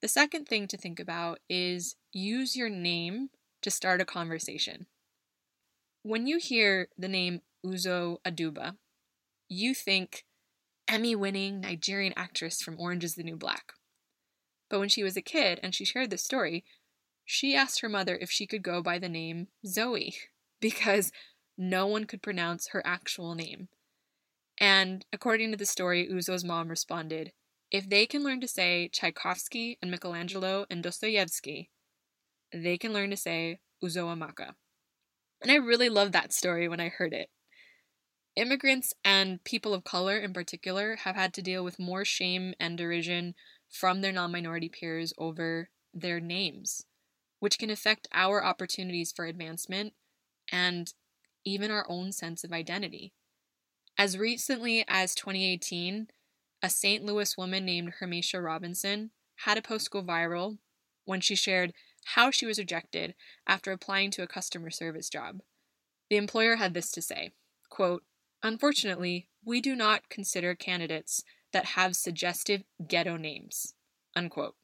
The 0.00 0.08
second 0.08 0.46
thing 0.46 0.66
to 0.68 0.76
think 0.76 0.98
about 0.98 1.38
is 1.48 1.96
use 2.12 2.56
your 2.56 2.68
name 2.68 3.28
to 3.62 3.70
start 3.70 4.00
a 4.00 4.04
conversation. 4.04 4.86
When 6.02 6.26
you 6.26 6.38
hear 6.38 6.88
the 6.98 7.08
name 7.08 7.42
Uzo 7.64 8.16
Aduba, 8.26 8.76
you 9.48 9.74
think 9.74 10.24
Emmy 10.88 11.14
winning 11.14 11.60
Nigerian 11.60 12.12
actress 12.16 12.60
from 12.60 12.80
Orange 12.80 13.04
is 13.04 13.14
the 13.14 13.22
New 13.22 13.36
Black. 13.36 13.74
But 14.68 14.80
when 14.80 14.88
she 14.88 15.04
was 15.04 15.16
a 15.16 15.22
kid 15.22 15.60
and 15.62 15.74
she 15.74 15.84
shared 15.84 16.10
this 16.10 16.24
story, 16.24 16.64
she 17.24 17.54
asked 17.54 17.80
her 17.80 17.88
mother 17.88 18.18
if 18.20 18.30
she 18.30 18.46
could 18.46 18.62
go 18.62 18.82
by 18.82 18.98
the 18.98 19.08
name 19.08 19.48
Zoe 19.64 20.14
because 20.60 21.12
no 21.56 21.86
one 21.86 22.06
could 22.06 22.22
pronounce 22.22 22.68
her 22.68 22.82
actual 22.84 23.34
name. 23.34 23.68
And 24.62 25.04
according 25.12 25.50
to 25.50 25.56
the 25.56 25.66
story, 25.66 26.06
Uzo's 26.08 26.44
mom 26.44 26.68
responded, 26.68 27.32
If 27.72 27.88
they 27.88 28.06
can 28.06 28.22
learn 28.22 28.40
to 28.42 28.46
say 28.46 28.88
Tchaikovsky 28.92 29.76
and 29.82 29.90
Michelangelo 29.90 30.66
and 30.70 30.84
Dostoevsky, 30.84 31.68
they 32.52 32.78
can 32.78 32.92
learn 32.92 33.10
to 33.10 33.16
say 33.16 33.58
Uzo 33.82 34.04
Amaka. 34.16 34.54
And 35.42 35.50
I 35.50 35.56
really 35.56 35.88
loved 35.88 36.12
that 36.12 36.32
story 36.32 36.68
when 36.68 36.78
I 36.78 36.90
heard 36.90 37.12
it. 37.12 37.28
Immigrants 38.36 38.94
and 39.04 39.42
people 39.42 39.74
of 39.74 39.82
color 39.82 40.16
in 40.16 40.32
particular 40.32 40.94
have 40.94 41.16
had 41.16 41.34
to 41.34 41.42
deal 41.42 41.64
with 41.64 41.80
more 41.80 42.04
shame 42.04 42.54
and 42.60 42.78
derision 42.78 43.34
from 43.68 44.00
their 44.00 44.12
non 44.12 44.30
minority 44.30 44.68
peers 44.68 45.12
over 45.18 45.70
their 45.92 46.20
names, 46.20 46.86
which 47.40 47.58
can 47.58 47.68
affect 47.68 48.06
our 48.12 48.44
opportunities 48.44 49.10
for 49.10 49.24
advancement 49.24 49.94
and 50.52 50.94
even 51.44 51.72
our 51.72 51.84
own 51.88 52.12
sense 52.12 52.44
of 52.44 52.52
identity. 52.52 53.12
As 53.98 54.18
recently 54.18 54.84
as 54.88 55.14
2018, 55.14 56.08
a 56.62 56.70
St. 56.70 57.04
Louis 57.04 57.36
woman 57.36 57.64
named 57.64 57.94
Hermesia 58.00 58.42
Robinson 58.42 59.10
had 59.44 59.58
a 59.58 59.62
post 59.62 59.90
go 59.90 60.02
viral 60.02 60.58
when 61.04 61.20
she 61.20 61.34
shared 61.34 61.72
how 62.04 62.30
she 62.30 62.46
was 62.46 62.58
rejected 62.58 63.14
after 63.46 63.72
applying 63.72 64.10
to 64.12 64.22
a 64.22 64.28
customer 64.28 64.70
service 64.70 65.08
job. 65.08 65.40
The 66.10 66.16
employer 66.16 66.56
had 66.56 66.74
this 66.74 66.90
to 66.92 67.02
say 67.02 67.32
quote, 67.68 68.04
Unfortunately, 68.42 69.28
we 69.44 69.60
do 69.60 69.74
not 69.74 70.08
consider 70.08 70.54
candidates 70.54 71.24
that 71.52 71.64
have 71.64 71.96
suggestive 71.96 72.64
ghetto 72.86 73.16
names. 73.16 73.74
Unquote. 74.16 74.56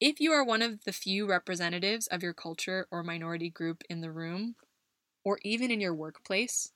If 0.00 0.20
you 0.20 0.32
are 0.32 0.44
one 0.44 0.62
of 0.62 0.84
the 0.84 0.92
few 0.92 1.26
representatives 1.26 2.06
of 2.06 2.22
your 2.22 2.34
culture 2.34 2.86
or 2.90 3.02
minority 3.02 3.50
group 3.50 3.82
in 3.90 4.00
the 4.00 4.12
room, 4.12 4.54
or 5.24 5.40
even 5.42 5.70
in 5.70 5.80
your 5.80 5.94
workplace, 5.94 6.72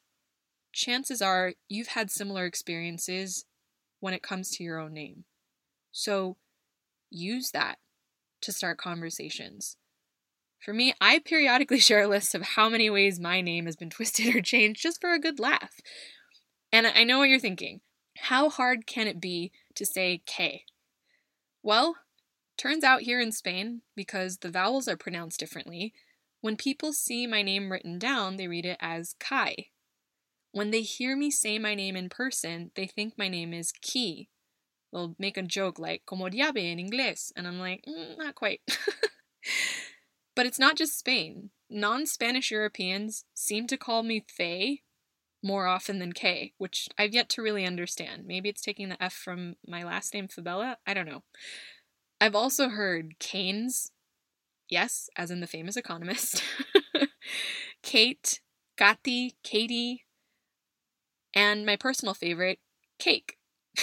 chances 0.72 1.22
are 1.22 1.54
you've 1.68 1.88
had 1.88 2.10
similar 2.10 2.46
experiences 2.46 3.44
when 4.00 4.14
it 4.14 4.22
comes 4.22 4.50
to 4.50 4.64
your 4.64 4.78
own 4.78 4.92
name. 4.92 5.24
So 5.92 6.36
use 7.10 7.50
that 7.52 7.78
to 8.40 8.52
start 8.52 8.78
conversations. 8.78 9.76
For 10.60 10.72
me, 10.72 10.94
I 11.00 11.18
periodically 11.18 11.78
share 11.80 12.02
a 12.02 12.08
list 12.08 12.34
of 12.34 12.42
how 12.42 12.68
many 12.68 12.90
ways 12.90 13.20
my 13.20 13.40
name 13.40 13.66
has 13.66 13.76
been 13.76 13.90
twisted 13.96 14.34
or 14.34 14.40
changed 14.40 14.82
just 14.82 15.00
for 15.00 15.12
a 15.12 15.20
good 15.20 15.38
laugh. 15.38 15.80
And 16.72 16.86
I 16.86 17.04
know 17.04 17.18
what 17.18 17.28
you're 17.28 17.38
thinking. 17.38 17.80
How 18.18 18.48
hard 18.48 18.86
can 18.86 19.06
it 19.06 19.20
be 19.20 19.52
to 19.74 19.84
say 19.84 20.22
K? 20.26 20.64
Well, 21.62 21.96
turns 22.56 22.84
out 22.84 23.02
here 23.02 23.20
in 23.20 23.32
Spain, 23.32 23.82
because 23.94 24.38
the 24.38 24.50
vowels 24.50 24.88
are 24.88 24.96
pronounced 24.96 25.38
differently, 25.38 25.92
when 26.40 26.56
people 26.56 26.92
see 26.92 27.26
my 27.26 27.42
name 27.42 27.70
written 27.70 27.98
down, 27.98 28.36
they 28.36 28.48
read 28.48 28.66
it 28.66 28.76
as 28.80 29.14
Kai. 29.20 29.68
When 30.52 30.70
they 30.70 30.82
hear 30.82 31.16
me 31.16 31.30
say 31.30 31.58
my 31.58 31.74
name 31.74 31.96
in 31.96 32.08
person, 32.08 32.70
they 32.74 32.86
think 32.86 33.14
my 33.16 33.28
name 33.28 33.52
is 33.52 33.72
Key. 33.80 34.28
They'll 34.92 35.16
make 35.18 35.36
a 35.38 35.42
joke 35.42 35.78
like, 35.78 36.02
como 36.06 36.28
diabe 36.28 36.58
in 36.58 36.78
inglés. 36.78 37.32
And 37.34 37.48
I'm 37.48 37.58
like, 37.58 37.84
mm, 37.88 38.18
not 38.18 38.34
quite. 38.34 38.60
but 40.36 40.46
it's 40.46 40.58
not 40.58 40.76
just 40.76 40.98
Spain. 40.98 41.50
Non 41.70 42.04
Spanish 42.04 42.50
Europeans 42.50 43.24
seem 43.34 43.66
to 43.66 43.78
call 43.78 44.02
me 44.02 44.24
Faye 44.28 44.82
more 45.42 45.66
often 45.66 45.98
than 45.98 46.12
K, 46.12 46.52
which 46.58 46.88
I've 46.96 47.14
yet 47.14 47.28
to 47.30 47.42
really 47.42 47.66
understand. 47.66 48.26
Maybe 48.26 48.48
it's 48.48 48.62
taking 48.62 48.90
the 48.90 49.02
F 49.02 49.12
from 49.12 49.56
my 49.66 49.82
last 49.82 50.14
name, 50.14 50.28
Fabella? 50.28 50.76
I 50.86 50.94
don't 50.94 51.08
know. 51.08 51.22
I've 52.20 52.36
also 52.36 52.68
heard 52.68 53.18
Keynes, 53.18 53.90
yes, 54.68 55.10
as 55.16 55.30
in 55.30 55.40
the 55.40 55.46
famous 55.46 55.76
economist, 55.76 56.42
Kate, 57.82 58.40
Gatti, 58.76 59.34
Katie, 59.42 60.04
and 61.34 61.66
my 61.66 61.76
personal 61.76 62.14
favorite, 62.14 62.58
cake. 62.98 63.36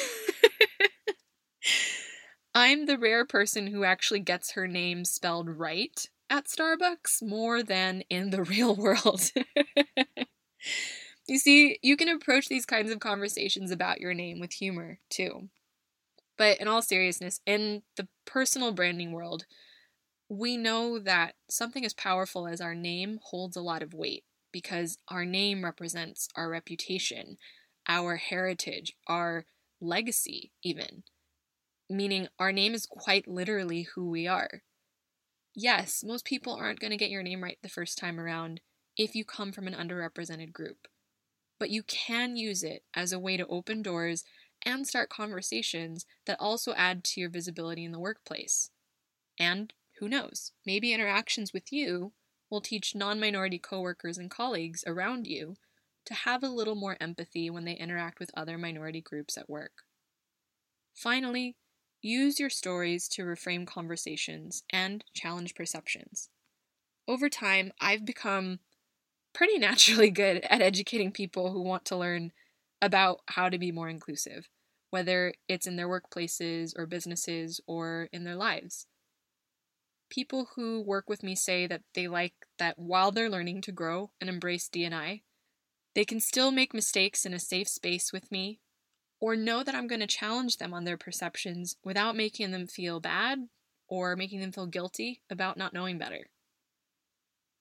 I'm 2.55 2.85
the 2.85 2.97
rare 2.97 3.25
person 3.25 3.67
who 3.67 3.83
actually 3.83 4.21
gets 4.21 4.51
her 4.51 4.67
name 4.67 5.05
spelled 5.05 5.49
right 5.49 6.07
at 6.29 6.45
Starbucks 6.45 7.21
more 7.21 7.63
than 7.63 8.01
in 8.09 8.29
the 8.29 8.43
real 8.45 8.75
world. 8.75 9.31
you 11.27 11.37
see, 11.37 11.79
you 11.81 11.95
can 11.95 12.09
approach 12.09 12.47
these 12.47 12.65
kinds 12.65 12.91
of 12.91 12.99
conversations 12.99 13.71
about 13.71 14.01
your 14.01 14.13
name 14.13 14.39
with 14.39 14.53
humor, 14.53 14.99
too. 15.09 15.49
But 16.37 16.59
in 16.59 16.67
all 16.67 16.81
seriousness, 16.81 17.41
in 17.45 17.83
the 17.97 18.07
personal 18.25 18.71
branding 18.71 19.11
world, 19.11 19.45
we 20.29 20.57
know 20.57 20.99
that 20.99 21.35
something 21.49 21.83
as 21.83 21.93
powerful 21.93 22.47
as 22.47 22.61
our 22.61 22.75
name 22.75 23.19
holds 23.23 23.57
a 23.57 23.61
lot 23.61 23.83
of 23.83 23.93
weight 23.93 24.23
because 24.51 24.97
our 25.07 25.25
name 25.25 25.63
represents 25.63 26.27
our 26.35 26.49
reputation, 26.49 27.37
our 27.87 28.17
heritage, 28.17 28.93
our 29.07 29.45
legacy, 29.81 30.51
even. 30.63 31.03
Meaning, 31.89 32.27
our 32.37 32.51
name 32.51 32.73
is 32.73 32.85
quite 32.85 33.27
literally 33.27 33.87
who 33.95 34.09
we 34.09 34.27
are. 34.27 34.61
Yes, 35.55 36.03
most 36.05 36.25
people 36.25 36.53
aren't 36.53 36.79
going 36.79 36.91
to 36.91 36.97
get 36.97 37.09
your 37.09 37.23
name 37.23 37.43
right 37.43 37.57
the 37.61 37.69
first 37.69 37.97
time 37.97 38.19
around 38.19 38.61
if 38.95 39.15
you 39.15 39.25
come 39.25 39.51
from 39.51 39.67
an 39.67 39.73
underrepresented 39.73 40.53
group, 40.53 40.87
but 41.59 41.69
you 41.69 41.83
can 41.83 42.35
use 42.35 42.63
it 42.63 42.83
as 42.93 43.11
a 43.11 43.19
way 43.19 43.37
to 43.37 43.47
open 43.47 43.81
doors 43.81 44.23
and 44.65 44.85
start 44.85 45.09
conversations 45.09 46.05
that 46.25 46.39
also 46.39 46.73
add 46.73 47.03
to 47.03 47.21
your 47.21 47.29
visibility 47.29 47.85
in 47.85 47.91
the 47.91 47.99
workplace. 47.99 48.71
And 49.39 49.73
who 49.99 50.09
knows, 50.09 50.51
maybe 50.65 50.93
interactions 50.93 51.53
with 51.53 51.71
you 51.71 52.13
will 52.49 52.61
teach 52.61 52.95
non 52.95 53.19
minority 53.19 53.59
coworkers 53.59 54.17
and 54.17 54.29
colleagues 54.29 54.83
around 54.87 55.27
you 55.27 55.55
to 56.05 56.13
have 56.13 56.43
a 56.43 56.49
little 56.49 56.75
more 56.75 56.97
empathy 56.99 57.49
when 57.49 57.65
they 57.65 57.73
interact 57.73 58.19
with 58.19 58.31
other 58.35 58.57
minority 58.57 59.01
groups 59.01 59.37
at 59.37 59.49
work. 59.49 59.83
Finally, 60.95 61.55
use 62.01 62.39
your 62.39 62.49
stories 62.49 63.07
to 63.07 63.23
reframe 63.23 63.67
conversations 63.67 64.63
and 64.71 65.03
challenge 65.13 65.53
perceptions. 65.53 66.29
Over 67.07 67.29
time, 67.29 67.71
I've 67.79 68.05
become 68.05 68.59
pretty 69.33 69.57
naturally 69.59 70.09
good 70.09 70.43
at 70.49 70.61
educating 70.61 71.11
people 71.11 71.51
who 71.51 71.61
want 71.61 71.85
to 71.85 71.97
learn 71.97 72.31
about 72.81 73.19
how 73.27 73.49
to 73.49 73.59
be 73.59 73.71
more 73.71 73.89
inclusive, 73.89 74.49
whether 74.89 75.33
it's 75.47 75.67
in 75.67 75.75
their 75.75 75.89
workplaces 75.89 76.73
or 76.77 76.85
businesses 76.85 77.59
or 77.67 78.09
in 78.11 78.23
their 78.23 78.35
lives 78.35 78.87
people 80.09 80.49
who 80.55 80.81
work 80.81 81.09
with 81.09 81.23
me 81.23 81.35
say 81.35 81.67
that 81.67 81.81
they 81.93 82.07
like 82.07 82.33
that 82.57 82.77
while 82.77 83.11
they're 83.11 83.29
learning 83.29 83.61
to 83.61 83.71
grow 83.71 84.11
and 84.19 84.29
embrace 84.29 84.67
D&I, 84.67 85.21
they 85.95 86.05
can 86.05 86.19
still 86.19 86.51
make 86.51 86.73
mistakes 86.73 87.25
in 87.25 87.33
a 87.33 87.39
safe 87.39 87.67
space 87.67 88.11
with 88.13 88.31
me 88.31 88.59
or 89.19 89.35
know 89.35 89.63
that 89.63 89.75
I'm 89.75 89.87
going 89.87 90.01
to 90.01 90.07
challenge 90.07 90.57
them 90.57 90.73
on 90.73 90.85
their 90.85 90.97
perceptions 90.97 91.75
without 91.83 92.15
making 92.15 92.51
them 92.51 92.67
feel 92.67 92.99
bad 92.99 93.47
or 93.87 94.15
making 94.15 94.39
them 94.39 94.51
feel 94.51 94.67
guilty 94.67 95.21
about 95.29 95.57
not 95.57 95.73
knowing 95.73 95.97
better. 95.97 96.27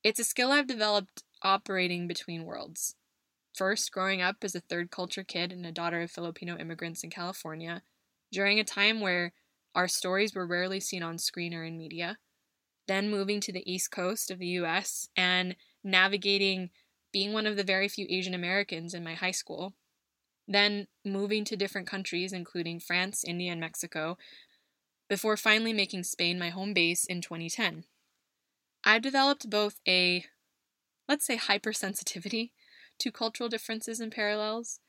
It's 0.05 0.21
a 0.21 0.25
skill 0.25 0.52
I've 0.52 0.67
developed 0.67 1.25
operating 1.43 2.07
between 2.07 2.45
worlds. 2.45 2.95
First, 3.55 3.90
growing 3.90 4.23
up 4.23 4.37
as 4.43 4.55
a 4.55 4.61
third 4.61 4.90
culture 4.90 5.25
kid 5.25 5.52
and 5.52 5.67
a 5.67 5.73
daughter 5.73 6.00
of 6.00 6.11
Filipino 6.11 6.57
immigrants 6.57 7.02
in 7.02 7.11
California, 7.11 7.83
during 8.31 8.61
a 8.61 8.64
time 8.64 9.00
where 9.00 9.33
our 9.75 9.88
stories 9.88 10.35
were 10.35 10.47
rarely 10.47 10.81
seen 10.81 11.02
on 11.02 11.19
screen 11.19 11.55
or 11.55 11.64
in 11.64 11.76
media, 11.76 12.19
then 12.88 13.11
moving 13.11 13.40
to 13.42 13.52
the 13.52 13.71
east 13.71 13.90
coast 13.90 14.30
of 14.30 14.38
the 14.38 14.49
US 14.49 15.09
and 15.16 15.54
navigating 15.85 16.71
being 17.12 17.33
one 17.33 17.47
of 17.47 17.57
the 17.57 17.64
very 17.64 17.88
few 17.88 18.07
Asian 18.09 18.35
Americans 18.35 18.95
in 18.95 19.04
my 19.04 19.14
high 19.14 19.30
school. 19.30 19.75
Then 20.47 20.88
moving 21.04 21.45
to 21.45 21.57
different 21.57 21.87
countries, 21.87 22.33
including 22.33 22.80
France, 22.80 23.23
India, 23.25 23.52
and 23.52 23.61
Mexico, 23.61 24.16
before 25.09 25.37
finally 25.37 25.73
making 25.73 26.04
Spain 26.04 26.38
my 26.38 26.49
home 26.49 26.73
base 26.73 27.04
in 27.04 27.21
2010. 27.21 27.85
I've 28.85 29.02
developed 29.02 29.50
both 29.50 29.80
a, 29.87 30.25
let's 31.09 31.26
say, 31.26 31.37
hypersensitivity 31.37 32.50
to 32.99 33.12
cultural 33.12 33.49
differences 33.49 34.00
and 34.00 34.11
parallels, 34.11 34.80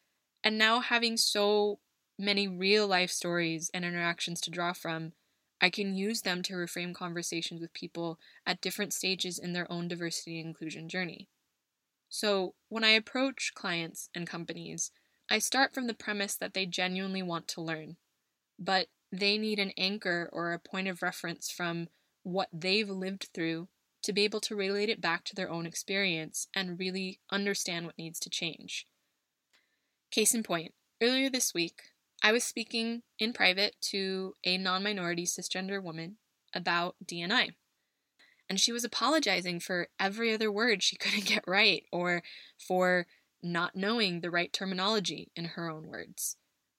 and 0.44 0.58
now 0.58 0.79
having 0.79 1.18
so 1.18 1.79
many 2.18 2.48
real 2.48 2.88
life 2.88 3.12
stories 3.12 3.70
and 3.74 3.86
interactions 3.86 4.41
to 4.41 4.51
draw 4.51 4.74
from, 4.74 5.13
I 5.62 5.70
can 5.70 5.94
use 5.94 6.22
them 6.22 6.42
to 6.44 6.54
reframe 6.54 6.94
conversations 6.94 7.62
with 7.62 7.74
people 7.74 8.20
at 8.46 8.62
different 8.62 8.94
stages 8.94 9.38
in 9.38 9.54
their 9.54 9.70
own 9.72 9.88
diversity 9.88 10.39
and 10.39 10.48
inclusion 10.48 10.88
journey. 10.88 11.28
So, 12.08 12.56
when 12.70 12.84
I 12.84 12.92
approach 12.92 13.52
clients 13.54 14.10
and 14.15 14.26
companies, 14.26 14.91
I 15.30 15.39
start 15.39 15.74
from 15.74 15.88
the 15.88 15.93
premise 15.93 16.36
that 16.38 16.54
they 16.54 16.65
genuinely 16.65 17.22
want 17.22 17.48
to 17.50 17.62
learn, 17.62 17.98
but 18.58 18.88
they 19.12 19.38
need 19.38 19.60
an 19.60 19.74
anchor 19.78 20.30
or 20.32 20.54
a 20.54 20.60
point 20.60 20.88
of 20.88 21.02
reference 21.02 21.52
from 21.52 21.89
what 22.24 22.50
they've 22.52 22.89
lived 22.89 23.30
through 23.34 23.67
to 24.04 24.13
be 24.13 24.24
able 24.24 24.39
to 24.41 24.56
relate 24.56 24.89
it 24.89 25.02
back 25.02 25.24
to 25.26 25.36
their 25.36 25.50
own 25.50 25.65
experience 25.65 26.48
and 26.56 26.80
really 26.80 27.19
understand 27.32 27.86
what 27.86 27.98
needs 27.98 28.19
to 28.19 28.30
change. 28.30 28.88
Case 30.10 30.34
in 30.34 30.41
point, 30.41 30.74
earlier 31.02 31.30
this 31.30 31.54
week, 31.54 31.82
I 32.21 32.32
was 32.32 32.43
speaking 32.43 33.03
in 33.17 33.34
private 33.34 33.75
to 33.91 34.36
a 34.43 34.58
non 34.58 34.84
minority 34.84 35.25
cisgender 35.25 35.82
woman 35.82 36.17
about 36.53 36.95
D&I. 37.05 37.49
And 38.49 38.60
she 38.60 38.71
was 38.71 38.84
apologizing 38.84 39.60
for 39.60 39.88
every 39.99 40.34
other 40.34 40.51
word 40.51 40.82
she 40.84 40.97
couldn't 40.97 41.25
get 41.25 41.43
right 41.47 41.84
or 41.91 42.23
for 42.58 43.05
not 43.41 43.75
knowing 43.75 44.19
the 44.19 44.32
right 44.32 44.51
terminology 44.51 45.32
in 45.36 45.45
her 45.45 45.69
own 45.69 45.88
words, 45.88 46.36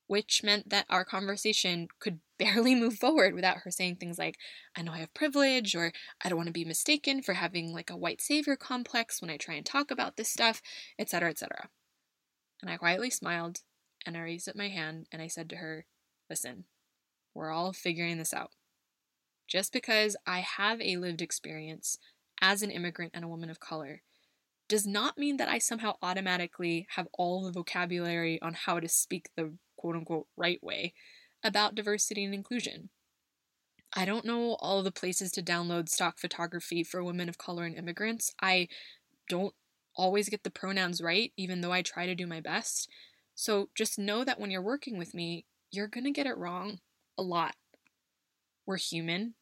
which 0.09 0.43
meant 0.43 0.69
that 0.69 0.85
our 0.91 1.05
conversation 1.05 1.89
could 2.01 2.21
barely 2.39 2.75
move 2.75 2.95
forward 2.95 3.35
without 3.35 3.59
her 3.59 3.71
saying 3.71 3.97
things 3.97 4.19
like, 4.19 4.37
I 4.77 4.83
know 4.83 4.93
I 4.93 4.99
have 4.99 5.15
privilege, 5.15 5.75
or 5.75 5.93
I 6.23 6.29
don't 6.29 6.39
want 6.39 6.49
to 6.49 6.53
be 6.53 6.65
mistaken 6.65 7.23
for 7.23 7.35
having 7.35 7.73
like 7.73 7.91
a 7.91 7.97
white 7.97 8.21
savior 8.21 8.57
complex 8.57 9.21
when 9.21 9.31
I 9.31 9.37
try 9.37 9.55
and 9.55 9.65
talk 9.65 9.91
about 9.91 10.17
this 10.17 10.31
stuff, 10.31 10.61
etc., 10.99 11.31
etc. 11.31 11.69
And 12.63 12.71
I 12.71 12.77
quietly 12.77 13.11
smiled 13.11 13.61
and 14.07 14.17
I 14.17 14.21
raised 14.21 14.49
up 14.49 14.57
my 14.57 14.69
hand 14.69 15.07
and 15.13 15.21
I 15.21 15.27
said 15.27 15.49
to 15.51 15.57
her, 15.57 15.87
Listen, 16.29 16.65
we're 17.35 17.51
all 17.51 17.73
figuring 17.73 18.19
this 18.19 18.35
out. 18.35 18.51
Just 19.49 19.73
because 19.73 20.17
I 20.27 20.41
have 20.41 20.81
a 20.81 20.97
lived 20.97 21.21
experience 21.21 21.99
as 22.41 22.63
an 22.63 22.71
immigrant 22.71 23.13
and 23.15 23.25
a 23.25 23.29
woman 23.29 23.51
of 23.51 23.61
color 23.61 24.03
does 24.69 24.87
not 24.87 25.19
mean 25.19 25.37
that 25.37 25.49
I 25.49 25.59
somehow 25.59 25.95
automatically 26.01 26.87
have 26.95 27.09
all 27.15 27.43
the 27.43 27.51
vocabulary 27.51 28.41
on 28.41 28.55
how 28.55 28.79
to 28.79 28.89
speak 28.89 29.29
the 29.37 29.55
quote 29.77 29.97
unquote 29.97 30.29
right 30.37 30.63
way 30.63 30.95
about 31.43 31.75
diversity 31.75 32.25
and 32.25 32.33
inclusion. 32.33 32.91
I 33.93 34.05
don't 34.05 34.25
know 34.25 34.57
all 34.61 34.85
the 34.85 34.93
places 34.93 35.33
to 35.33 35.43
download 35.43 35.89
stock 35.89 36.19
photography 36.19 36.85
for 36.85 37.03
women 37.03 37.29
of 37.29 37.39
color 37.39 37.65
and 37.65 37.75
immigrants. 37.75 38.33
I 38.41 38.69
don't 39.29 39.55
always 39.97 40.29
get 40.29 40.45
the 40.45 40.51
pronouns 40.51 41.03
right, 41.03 41.33
even 41.37 41.61
though 41.61 41.73
I 41.73 41.83
try 41.83 42.07
to 42.07 42.15
do 42.15 42.27
my 42.27 42.41
best. 42.41 42.89
So 43.41 43.71
just 43.75 43.99
know 43.99 44.23
that 44.23 44.39
when 44.39 44.51
you're 44.51 44.61
working 44.61 44.99
with 44.99 45.15
me, 45.15 45.47
you're 45.73 45.89
going 45.89 46.05
to 46.05 46.11
get 46.11 46.27
it 46.27 46.37
wrong 46.37 46.81
a 47.17 47.23
lot. 47.23 47.55
We're 48.67 48.77
human, 48.77 49.33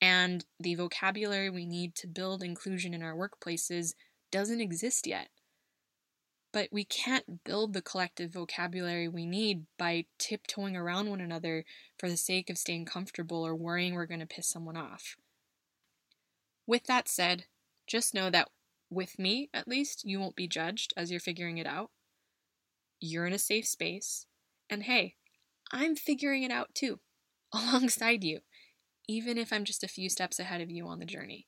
and 0.00 0.46
the 0.58 0.74
vocabulary 0.74 1.50
we 1.50 1.66
need 1.66 1.94
to 1.96 2.06
build 2.06 2.42
inclusion 2.42 2.94
in 2.94 3.02
our 3.02 3.14
workplaces 3.14 3.92
doesn't 4.32 4.62
exist 4.62 5.06
yet. 5.06 5.28
But 6.50 6.70
we 6.72 6.82
can't 6.86 7.44
build 7.44 7.74
the 7.74 7.82
collective 7.82 8.32
vocabulary 8.32 9.06
we 9.06 9.26
need 9.26 9.66
by 9.78 10.06
tiptoeing 10.18 10.74
around 10.74 11.10
one 11.10 11.20
another 11.20 11.66
for 11.98 12.08
the 12.08 12.16
sake 12.16 12.48
of 12.48 12.56
staying 12.56 12.86
comfortable 12.86 13.46
or 13.46 13.54
worrying 13.54 13.92
we're 13.92 14.06
going 14.06 14.20
to 14.20 14.26
piss 14.26 14.48
someone 14.48 14.78
off. 14.78 15.14
With 16.66 16.84
that 16.84 17.06
said, 17.06 17.44
just 17.86 18.14
know 18.14 18.30
that 18.30 18.48
with 18.88 19.18
me, 19.18 19.50
at 19.52 19.68
least, 19.68 20.06
you 20.06 20.20
won't 20.20 20.36
be 20.36 20.48
judged 20.48 20.94
as 20.96 21.10
you're 21.10 21.20
figuring 21.20 21.58
it 21.58 21.66
out. 21.66 21.90
You're 23.00 23.26
in 23.26 23.32
a 23.32 23.38
safe 23.38 23.66
space. 23.66 24.26
And 24.68 24.84
hey, 24.84 25.14
I'm 25.72 25.96
figuring 25.96 26.42
it 26.42 26.50
out 26.50 26.74
too, 26.74 27.00
alongside 27.52 28.24
you, 28.24 28.40
even 29.08 29.38
if 29.38 29.52
I'm 29.52 29.64
just 29.64 29.84
a 29.84 29.88
few 29.88 30.08
steps 30.08 30.38
ahead 30.38 30.60
of 30.60 30.70
you 30.70 30.86
on 30.86 30.98
the 30.98 31.06
journey. 31.06 31.46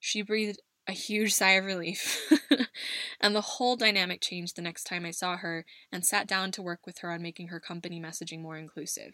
She 0.00 0.22
breathed 0.22 0.60
a 0.86 0.92
huge 0.92 1.34
sigh 1.34 1.52
of 1.52 1.66
relief, 1.66 2.32
and 3.20 3.36
the 3.36 3.42
whole 3.42 3.76
dynamic 3.76 4.22
changed 4.22 4.56
the 4.56 4.62
next 4.62 4.84
time 4.84 5.04
I 5.04 5.10
saw 5.10 5.36
her 5.36 5.66
and 5.92 6.04
sat 6.04 6.26
down 6.26 6.50
to 6.52 6.62
work 6.62 6.86
with 6.86 6.98
her 6.98 7.10
on 7.10 7.20
making 7.20 7.48
her 7.48 7.60
company 7.60 8.00
messaging 8.00 8.40
more 8.40 8.56
inclusive. 8.56 9.12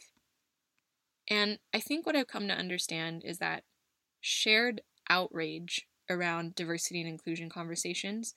And 1.29 1.59
I 1.73 1.81
think 1.81 2.07
what 2.07 2.15
I've 2.15 2.29
come 2.29 2.49
to 2.49 2.55
understand 2.55 3.23
is 3.25 3.39
that 3.39 3.65
shared 4.21 4.83
outrage 5.09 5.89
around 6.09 6.55
diversity 6.55 7.01
and 7.01 7.09
inclusion 7.09 7.49
conversations, 7.49 8.35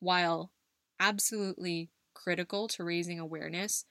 while 0.00 0.52
absolutely 1.00 1.90
critical 2.14 2.68
to 2.68 2.84
raising 2.84 3.18
awareness 3.18 3.84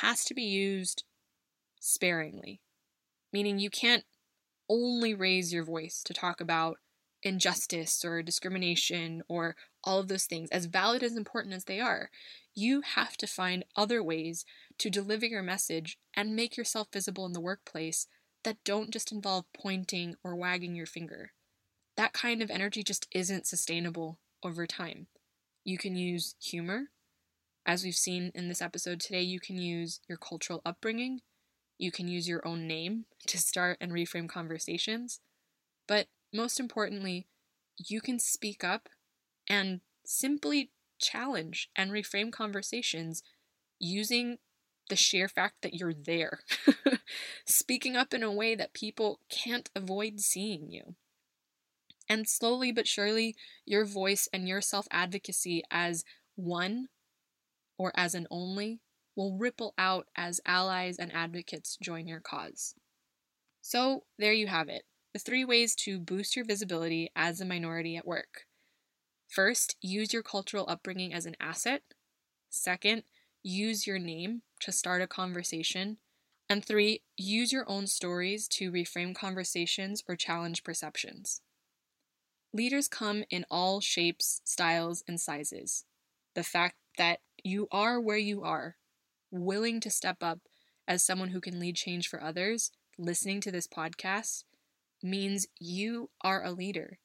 has 0.00 0.24
to 0.24 0.34
be 0.34 0.42
used 0.42 1.04
sparingly. 1.80 2.60
Meaning, 3.32 3.58
you 3.58 3.70
can't 3.70 4.04
only 4.68 5.14
raise 5.14 5.52
your 5.52 5.64
voice 5.64 6.02
to 6.04 6.14
talk 6.14 6.40
about 6.40 6.76
injustice 7.22 8.04
or 8.04 8.22
discrimination 8.22 9.22
or 9.28 9.56
all 9.84 9.98
of 9.98 10.08
those 10.08 10.24
things, 10.24 10.50
as 10.50 10.66
valid 10.66 11.02
as 11.02 11.16
important 11.16 11.54
as 11.54 11.64
they 11.64 11.80
are. 11.80 12.10
You 12.54 12.82
have 12.82 13.16
to 13.18 13.26
find 13.26 13.64
other 13.76 14.02
ways 14.02 14.44
to 14.78 14.90
deliver 14.90 15.26
your 15.26 15.42
message 15.42 15.98
and 16.14 16.36
make 16.36 16.56
yourself 16.56 16.88
visible 16.92 17.26
in 17.26 17.32
the 17.32 17.40
workplace 17.40 18.06
that 18.44 18.64
don't 18.64 18.90
just 18.90 19.12
involve 19.12 19.44
pointing 19.52 20.16
or 20.22 20.36
wagging 20.36 20.74
your 20.74 20.86
finger. 20.86 21.32
That 21.96 22.12
kind 22.12 22.42
of 22.42 22.50
energy 22.50 22.82
just 22.82 23.06
isn't 23.12 23.46
sustainable 23.46 24.18
over 24.42 24.66
time. 24.66 25.06
You 25.64 25.78
can 25.78 25.94
use 25.94 26.34
humor, 26.40 26.86
as 27.66 27.84
we've 27.84 27.94
seen 27.94 28.32
in 28.34 28.48
this 28.48 28.62
episode 28.62 29.00
today, 29.00 29.22
you 29.22 29.40
can 29.40 29.56
use 29.56 30.00
your 30.08 30.18
cultural 30.18 30.62
upbringing, 30.64 31.20
you 31.78 31.90
can 31.92 32.08
use 32.08 32.28
your 32.28 32.46
own 32.46 32.66
name 32.66 33.06
to 33.26 33.38
start 33.38 33.78
and 33.80 33.92
reframe 33.92 34.28
conversations. 34.28 35.20
But 35.86 36.06
most 36.32 36.60
importantly, 36.60 37.26
you 37.78 38.00
can 38.00 38.18
speak 38.18 38.64
up 38.64 38.88
and 39.48 39.80
simply 40.04 40.70
challenge 41.00 41.68
and 41.74 41.90
reframe 41.90 42.32
conversations 42.32 43.22
using 43.78 44.38
the 44.88 44.96
sheer 44.96 45.28
fact 45.28 45.56
that 45.62 45.74
you're 45.74 45.94
there. 45.94 46.40
Speaking 47.46 47.96
up 47.96 48.12
in 48.14 48.22
a 48.22 48.32
way 48.32 48.54
that 48.54 48.74
people 48.74 49.20
can't 49.28 49.70
avoid 49.74 50.20
seeing 50.20 50.70
you. 50.70 50.94
And 52.08 52.28
slowly 52.28 52.72
but 52.72 52.86
surely, 52.86 53.36
your 53.64 53.84
voice 53.84 54.28
and 54.32 54.46
your 54.48 54.60
self 54.60 54.86
advocacy 54.90 55.62
as 55.70 56.04
one 56.34 56.88
or 57.82 57.90
as 57.96 58.14
an 58.14 58.28
only 58.30 58.78
will 59.16 59.36
ripple 59.36 59.74
out 59.76 60.06
as 60.16 60.40
allies 60.46 60.98
and 60.98 61.12
advocates 61.12 61.76
join 61.82 62.06
your 62.06 62.20
cause. 62.20 62.76
So, 63.60 64.04
there 64.20 64.32
you 64.32 64.46
have 64.46 64.68
it 64.68 64.84
the 65.12 65.18
three 65.18 65.44
ways 65.44 65.74
to 65.74 65.98
boost 65.98 66.36
your 66.36 66.44
visibility 66.44 67.10
as 67.14 67.40
a 67.40 67.44
minority 67.44 67.96
at 67.96 68.06
work. 68.06 68.46
First, 69.28 69.76
use 69.82 70.12
your 70.12 70.22
cultural 70.22 70.64
upbringing 70.68 71.12
as 71.12 71.26
an 71.26 71.36
asset. 71.40 71.82
Second, 72.48 73.02
use 73.42 73.86
your 73.86 73.98
name 73.98 74.42
to 74.60 74.72
start 74.72 75.02
a 75.02 75.06
conversation. 75.06 75.98
And 76.48 76.64
three, 76.64 77.02
use 77.18 77.52
your 77.52 77.68
own 77.68 77.88
stories 77.88 78.46
to 78.48 78.72
reframe 78.72 79.14
conversations 79.14 80.02
or 80.08 80.16
challenge 80.16 80.64
perceptions. 80.64 81.42
Leaders 82.54 82.88
come 82.88 83.24
in 83.28 83.44
all 83.50 83.80
shapes, 83.82 84.40
styles, 84.44 85.02
and 85.06 85.20
sizes. 85.20 85.84
The 86.34 86.42
fact 86.42 86.76
that 86.96 87.18
you 87.42 87.68
are 87.70 88.00
where 88.00 88.18
you 88.18 88.42
are, 88.42 88.76
willing 89.30 89.80
to 89.80 89.90
step 89.90 90.18
up 90.20 90.40
as 90.86 91.04
someone 91.04 91.30
who 91.30 91.40
can 91.40 91.58
lead 91.58 91.76
change 91.76 92.08
for 92.08 92.22
others, 92.22 92.70
listening 92.98 93.40
to 93.40 93.50
this 93.50 93.66
podcast, 93.66 94.44
means 95.02 95.46
you 95.58 96.10
are 96.22 96.44
a 96.44 96.52
leader. 96.52 96.98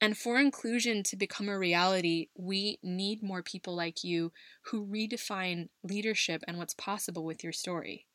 And 0.00 0.16
for 0.16 0.38
inclusion 0.38 1.02
to 1.04 1.16
become 1.16 1.48
a 1.48 1.58
reality, 1.58 2.28
we 2.36 2.78
need 2.82 3.22
more 3.22 3.42
people 3.42 3.74
like 3.74 4.04
you 4.04 4.32
who 4.66 4.86
redefine 4.86 5.68
leadership 5.82 6.42
and 6.46 6.58
what's 6.58 6.74
possible 6.74 7.24
with 7.24 7.42
your 7.42 7.52
story. 7.52 8.06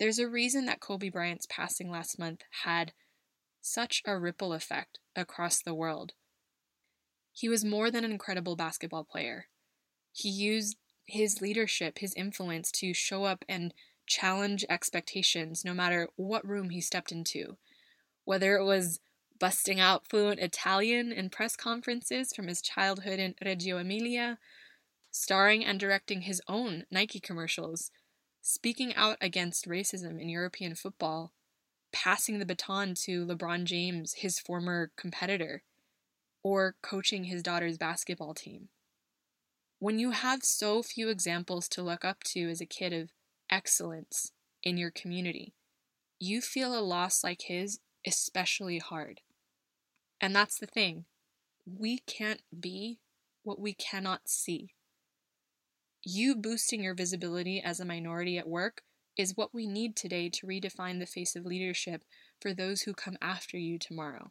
There's 0.00 0.18
a 0.18 0.28
reason 0.28 0.66
that 0.66 0.80
Kobe 0.80 1.10
Bryant's 1.10 1.46
passing 1.48 1.90
last 1.90 2.18
month 2.18 2.42
had 2.64 2.92
such 3.60 4.02
a 4.06 4.18
ripple 4.18 4.52
effect 4.52 4.98
across 5.14 5.62
the 5.62 5.74
world. 5.74 6.12
He 7.32 7.48
was 7.48 7.64
more 7.64 7.90
than 7.90 8.04
an 8.04 8.10
incredible 8.10 8.56
basketball 8.56 9.04
player. 9.04 9.46
He 10.20 10.28
used 10.28 10.76
his 11.06 11.40
leadership, 11.40 11.98
his 12.00 12.12
influence 12.12 12.70
to 12.72 12.92
show 12.92 13.24
up 13.24 13.42
and 13.48 13.72
challenge 14.06 14.66
expectations 14.68 15.64
no 15.64 15.72
matter 15.72 16.08
what 16.16 16.46
room 16.46 16.68
he 16.68 16.82
stepped 16.82 17.10
into. 17.10 17.56
Whether 18.24 18.56
it 18.56 18.64
was 18.64 19.00
busting 19.38 19.80
out 19.80 20.06
fluent 20.06 20.38
Italian 20.38 21.10
in 21.10 21.30
press 21.30 21.56
conferences 21.56 22.34
from 22.34 22.48
his 22.48 22.60
childhood 22.60 23.18
in 23.18 23.34
Reggio 23.42 23.78
Emilia, 23.78 24.38
starring 25.10 25.64
and 25.64 25.80
directing 25.80 26.22
his 26.22 26.42
own 26.46 26.84
Nike 26.90 27.18
commercials, 27.18 27.90
speaking 28.42 28.94
out 28.94 29.16
against 29.22 29.66
racism 29.66 30.20
in 30.20 30.28
European 30.28 30.74
football, 30.74 31.32
passing 31.92 32.38
the 32.38 32.44
baton 32.44 32.92
to 33.06 33.24
LeBron 33.24 33.64
James, 33.64 34.12
his 34.18 34.38
former 34.38 34.90
competitor, 34.96 35.62
or 36.42 36.76
coaching 36.82 37.24
his 37.24 37.42
daughter's 37.42 37.78
basketball 37.78 38.34
team. 38.34 38.68
When 39.80 39.98
you 39.98 40.10
have 40.10 40.44
so 40.44 40.82
few 40.82 41.08
examples 41.08 41.66
to 41.70 41.82
look 41.82 42.04
up 42.04 42.22
to 42.24 42.50
as 42.50 42.60
a 42.60 42.66
kid 42.66 42.92
of 42.92 43.12
excellence 43.50 44.30
in 44.62 44.76
your 44.76 44.90
community, 44.90 45.54
you 46.18 46.42
feel 46.42 46.78
a 46.78 46.84
loss 46.84 47.24
like 47.24 47.40
his 47.46 47.80
especially 48.06 48.78
hard. 48.78 49.22
And 50.20 50.36
that's 50.36 50.58
the 50.58 50.66
thing. 50.66 51.06
We 51.64 51.96
can't 52.00 52.42
be 52.58 52.98
what 53.42 53.58
we 53.58 53.72
cannot 53.72 54.28
see. 54.28 54.74
You 56.04 56.36
boosting 56.36 56.82
your 56.82 56.94
visibility 56.94 57.62
as 57.62 57.80
a 57.80 57.86
minority 57.86 58.36
at 58.36 58.46
work 58.46 58.82
is 59.16 59.36
what 59.36 59.54
we 59.54 59.66
need 59.66 59.96
today 59.96 60.28
to 60.28 60.46
redefine 60.46 60.98
the 60.98 61.06
face 61.06 61.34
of 61.34 61.46
leadership 61.46 62.04
for 62.38 62.52
those 62.52 62.82
who 62.82 62.92
come 62.92 63.16
after 63.22 63.56
you 63.56 63.78
tomorrow. 63.78 64.30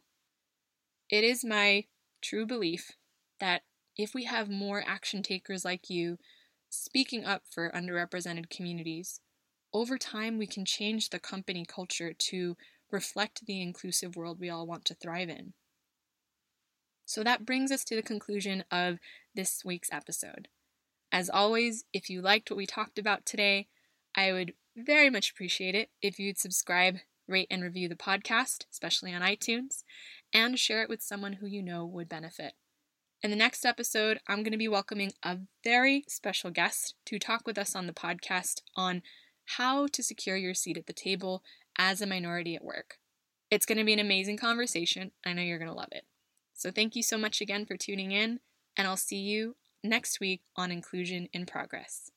It 1.10 1.24
is 1.24 1.44
my 1.44 1.86
true 2.22 2.46
belief 2.46 2.92
that 3.40 3.62
if 4.02 4.14
we 4.14 4.24
have 4.24 4.48
more 4.48 4.82
action 4.86 5.22
takers 5.22 5.64
like 5.64 5.90
you 5.90 6.18
speaking 6.70 7.24
up 7.24 7.42
for 7.50 7.70
underrepresented 7.70 8.48
communities, 8.48 9.20
over 9.74 9.98
time 9.98 10.38
we 10.38 10.46
can 10.46 10.64
change 10.64 11.10
the 11.10 11.18
company 11.18 11.66
culture 11.66 12.12
to 12.12 12.56
reflect 12.90 13.46
the 13.46 13.60
inclusive 13.60 14.16
world 14.16 14.40
we 14.40 14.48
all 14.48 14.66
want 14.66 14.84
to 14.86 14.94
thrive 14.94 15.28
in. 15.28 15.52
So 17.04 17.22
that 17.24 17.44
brings 17.44 17.70
us 17.70 17.84
to 17.84 17.96
the 17.96 18.02
conclusion 18.02 18.64
of 18.70 18.98
this 19.34 19.64
week's 19.64 19.92
episode. 19.92 20.48
As 21.12 21.28
always, 21.28 21.84
if 21.92 22.08
you 22.08 22.22
liked 22.22 22.50
what 22.50 22.56
we 22.56 22.66
talked 22.66 22.98
about 22.98 23.26
today, 23.26 23.66
I 24.14 24.32
would 24.32 24.54
very 24.76 25.10
much 25.10 25.30
appreciate 25.30 25.74
it 25.74 25.90
if 26.00 26.18
you'd 26.18 26.38
subscribe, 26.38 26.98
rate, 27.28 27.48
and 27.50 27.62
review 27.62 27.88
the 27.88 27.96
podcast, 27.96 28.64
especially 28.70 29.12
on 29.12 29.22
iTunes, 29.22 29.82
and 30.32 30.58
share 30.58 30.82
it 30.82 30.88
with 30.88 31.02
someone 31.02 31.34
who 31.34 31.46
you 31.46 31.62
know 31.62 31.84
would 31.84 32.08
benefit. 32.08 32.54
In 33.22 33.30
the 33.30 33.36
next 33.36 33.66
episode, 33.66 34.18
I'm 34.26 34.42
going 34.42 34.52
to 34.52 34.58
be 34.58 34.68
welcoming 34.68 35.12
a 35.22 35.36
very 35.62 36.04
special 36.08 36.50
guest 36.50 36.94
to 37.04 37.18
talk 37.18 37.46
with 37.46 37.58
us 37.58 37.76
on 37.76 37.86
the 37.86 37.92
podcast 37.92 38.62
on 38.76 39.02
how 39.56 39.88
to 39.88 40.02
secure 40.02 40.36
your 40.36 40.54
seat 40.54 40.78
at 40.78 40.86
the 40.86 40.94
table 40.94 41.42
as 41.76 42.00
a 42.00 42.06
minority 42.06 42.54
at 42.56 42.64
work. 42.64 42.96
It's 43.50 43.66
going 43.66 43.76
to 43.76 43.84
be 43.84 43.92
an 43.92 43.98
amazing 43.98 44.38
conversation. 44.38 45.10
I 45.26 45.34
know 45.34 45.42
you're 45.42 45.58
going 45.58 45.70
to 45.70 45.76
love 45.76 45.92
it. 45.92 46.04
So, 46.54 46.70
thank 46.70 46.96
you 46.96 47.02
so 47.02 47.18
much 47.18 47.42
again 47.42 47.66
for 47.66 47.76
tuning 47.76 48.10
in, 48.10 48.40
and 48.74 48.88
I'll 48.88 48.96
see 48.96 49.18
you 49.18 49.56
next 49.84 50.18
week 50.18 50.40
on 50.56 50.70
Inclusion 50.70 51.28
in 51.34 51.44
Progress. 51.44 52.10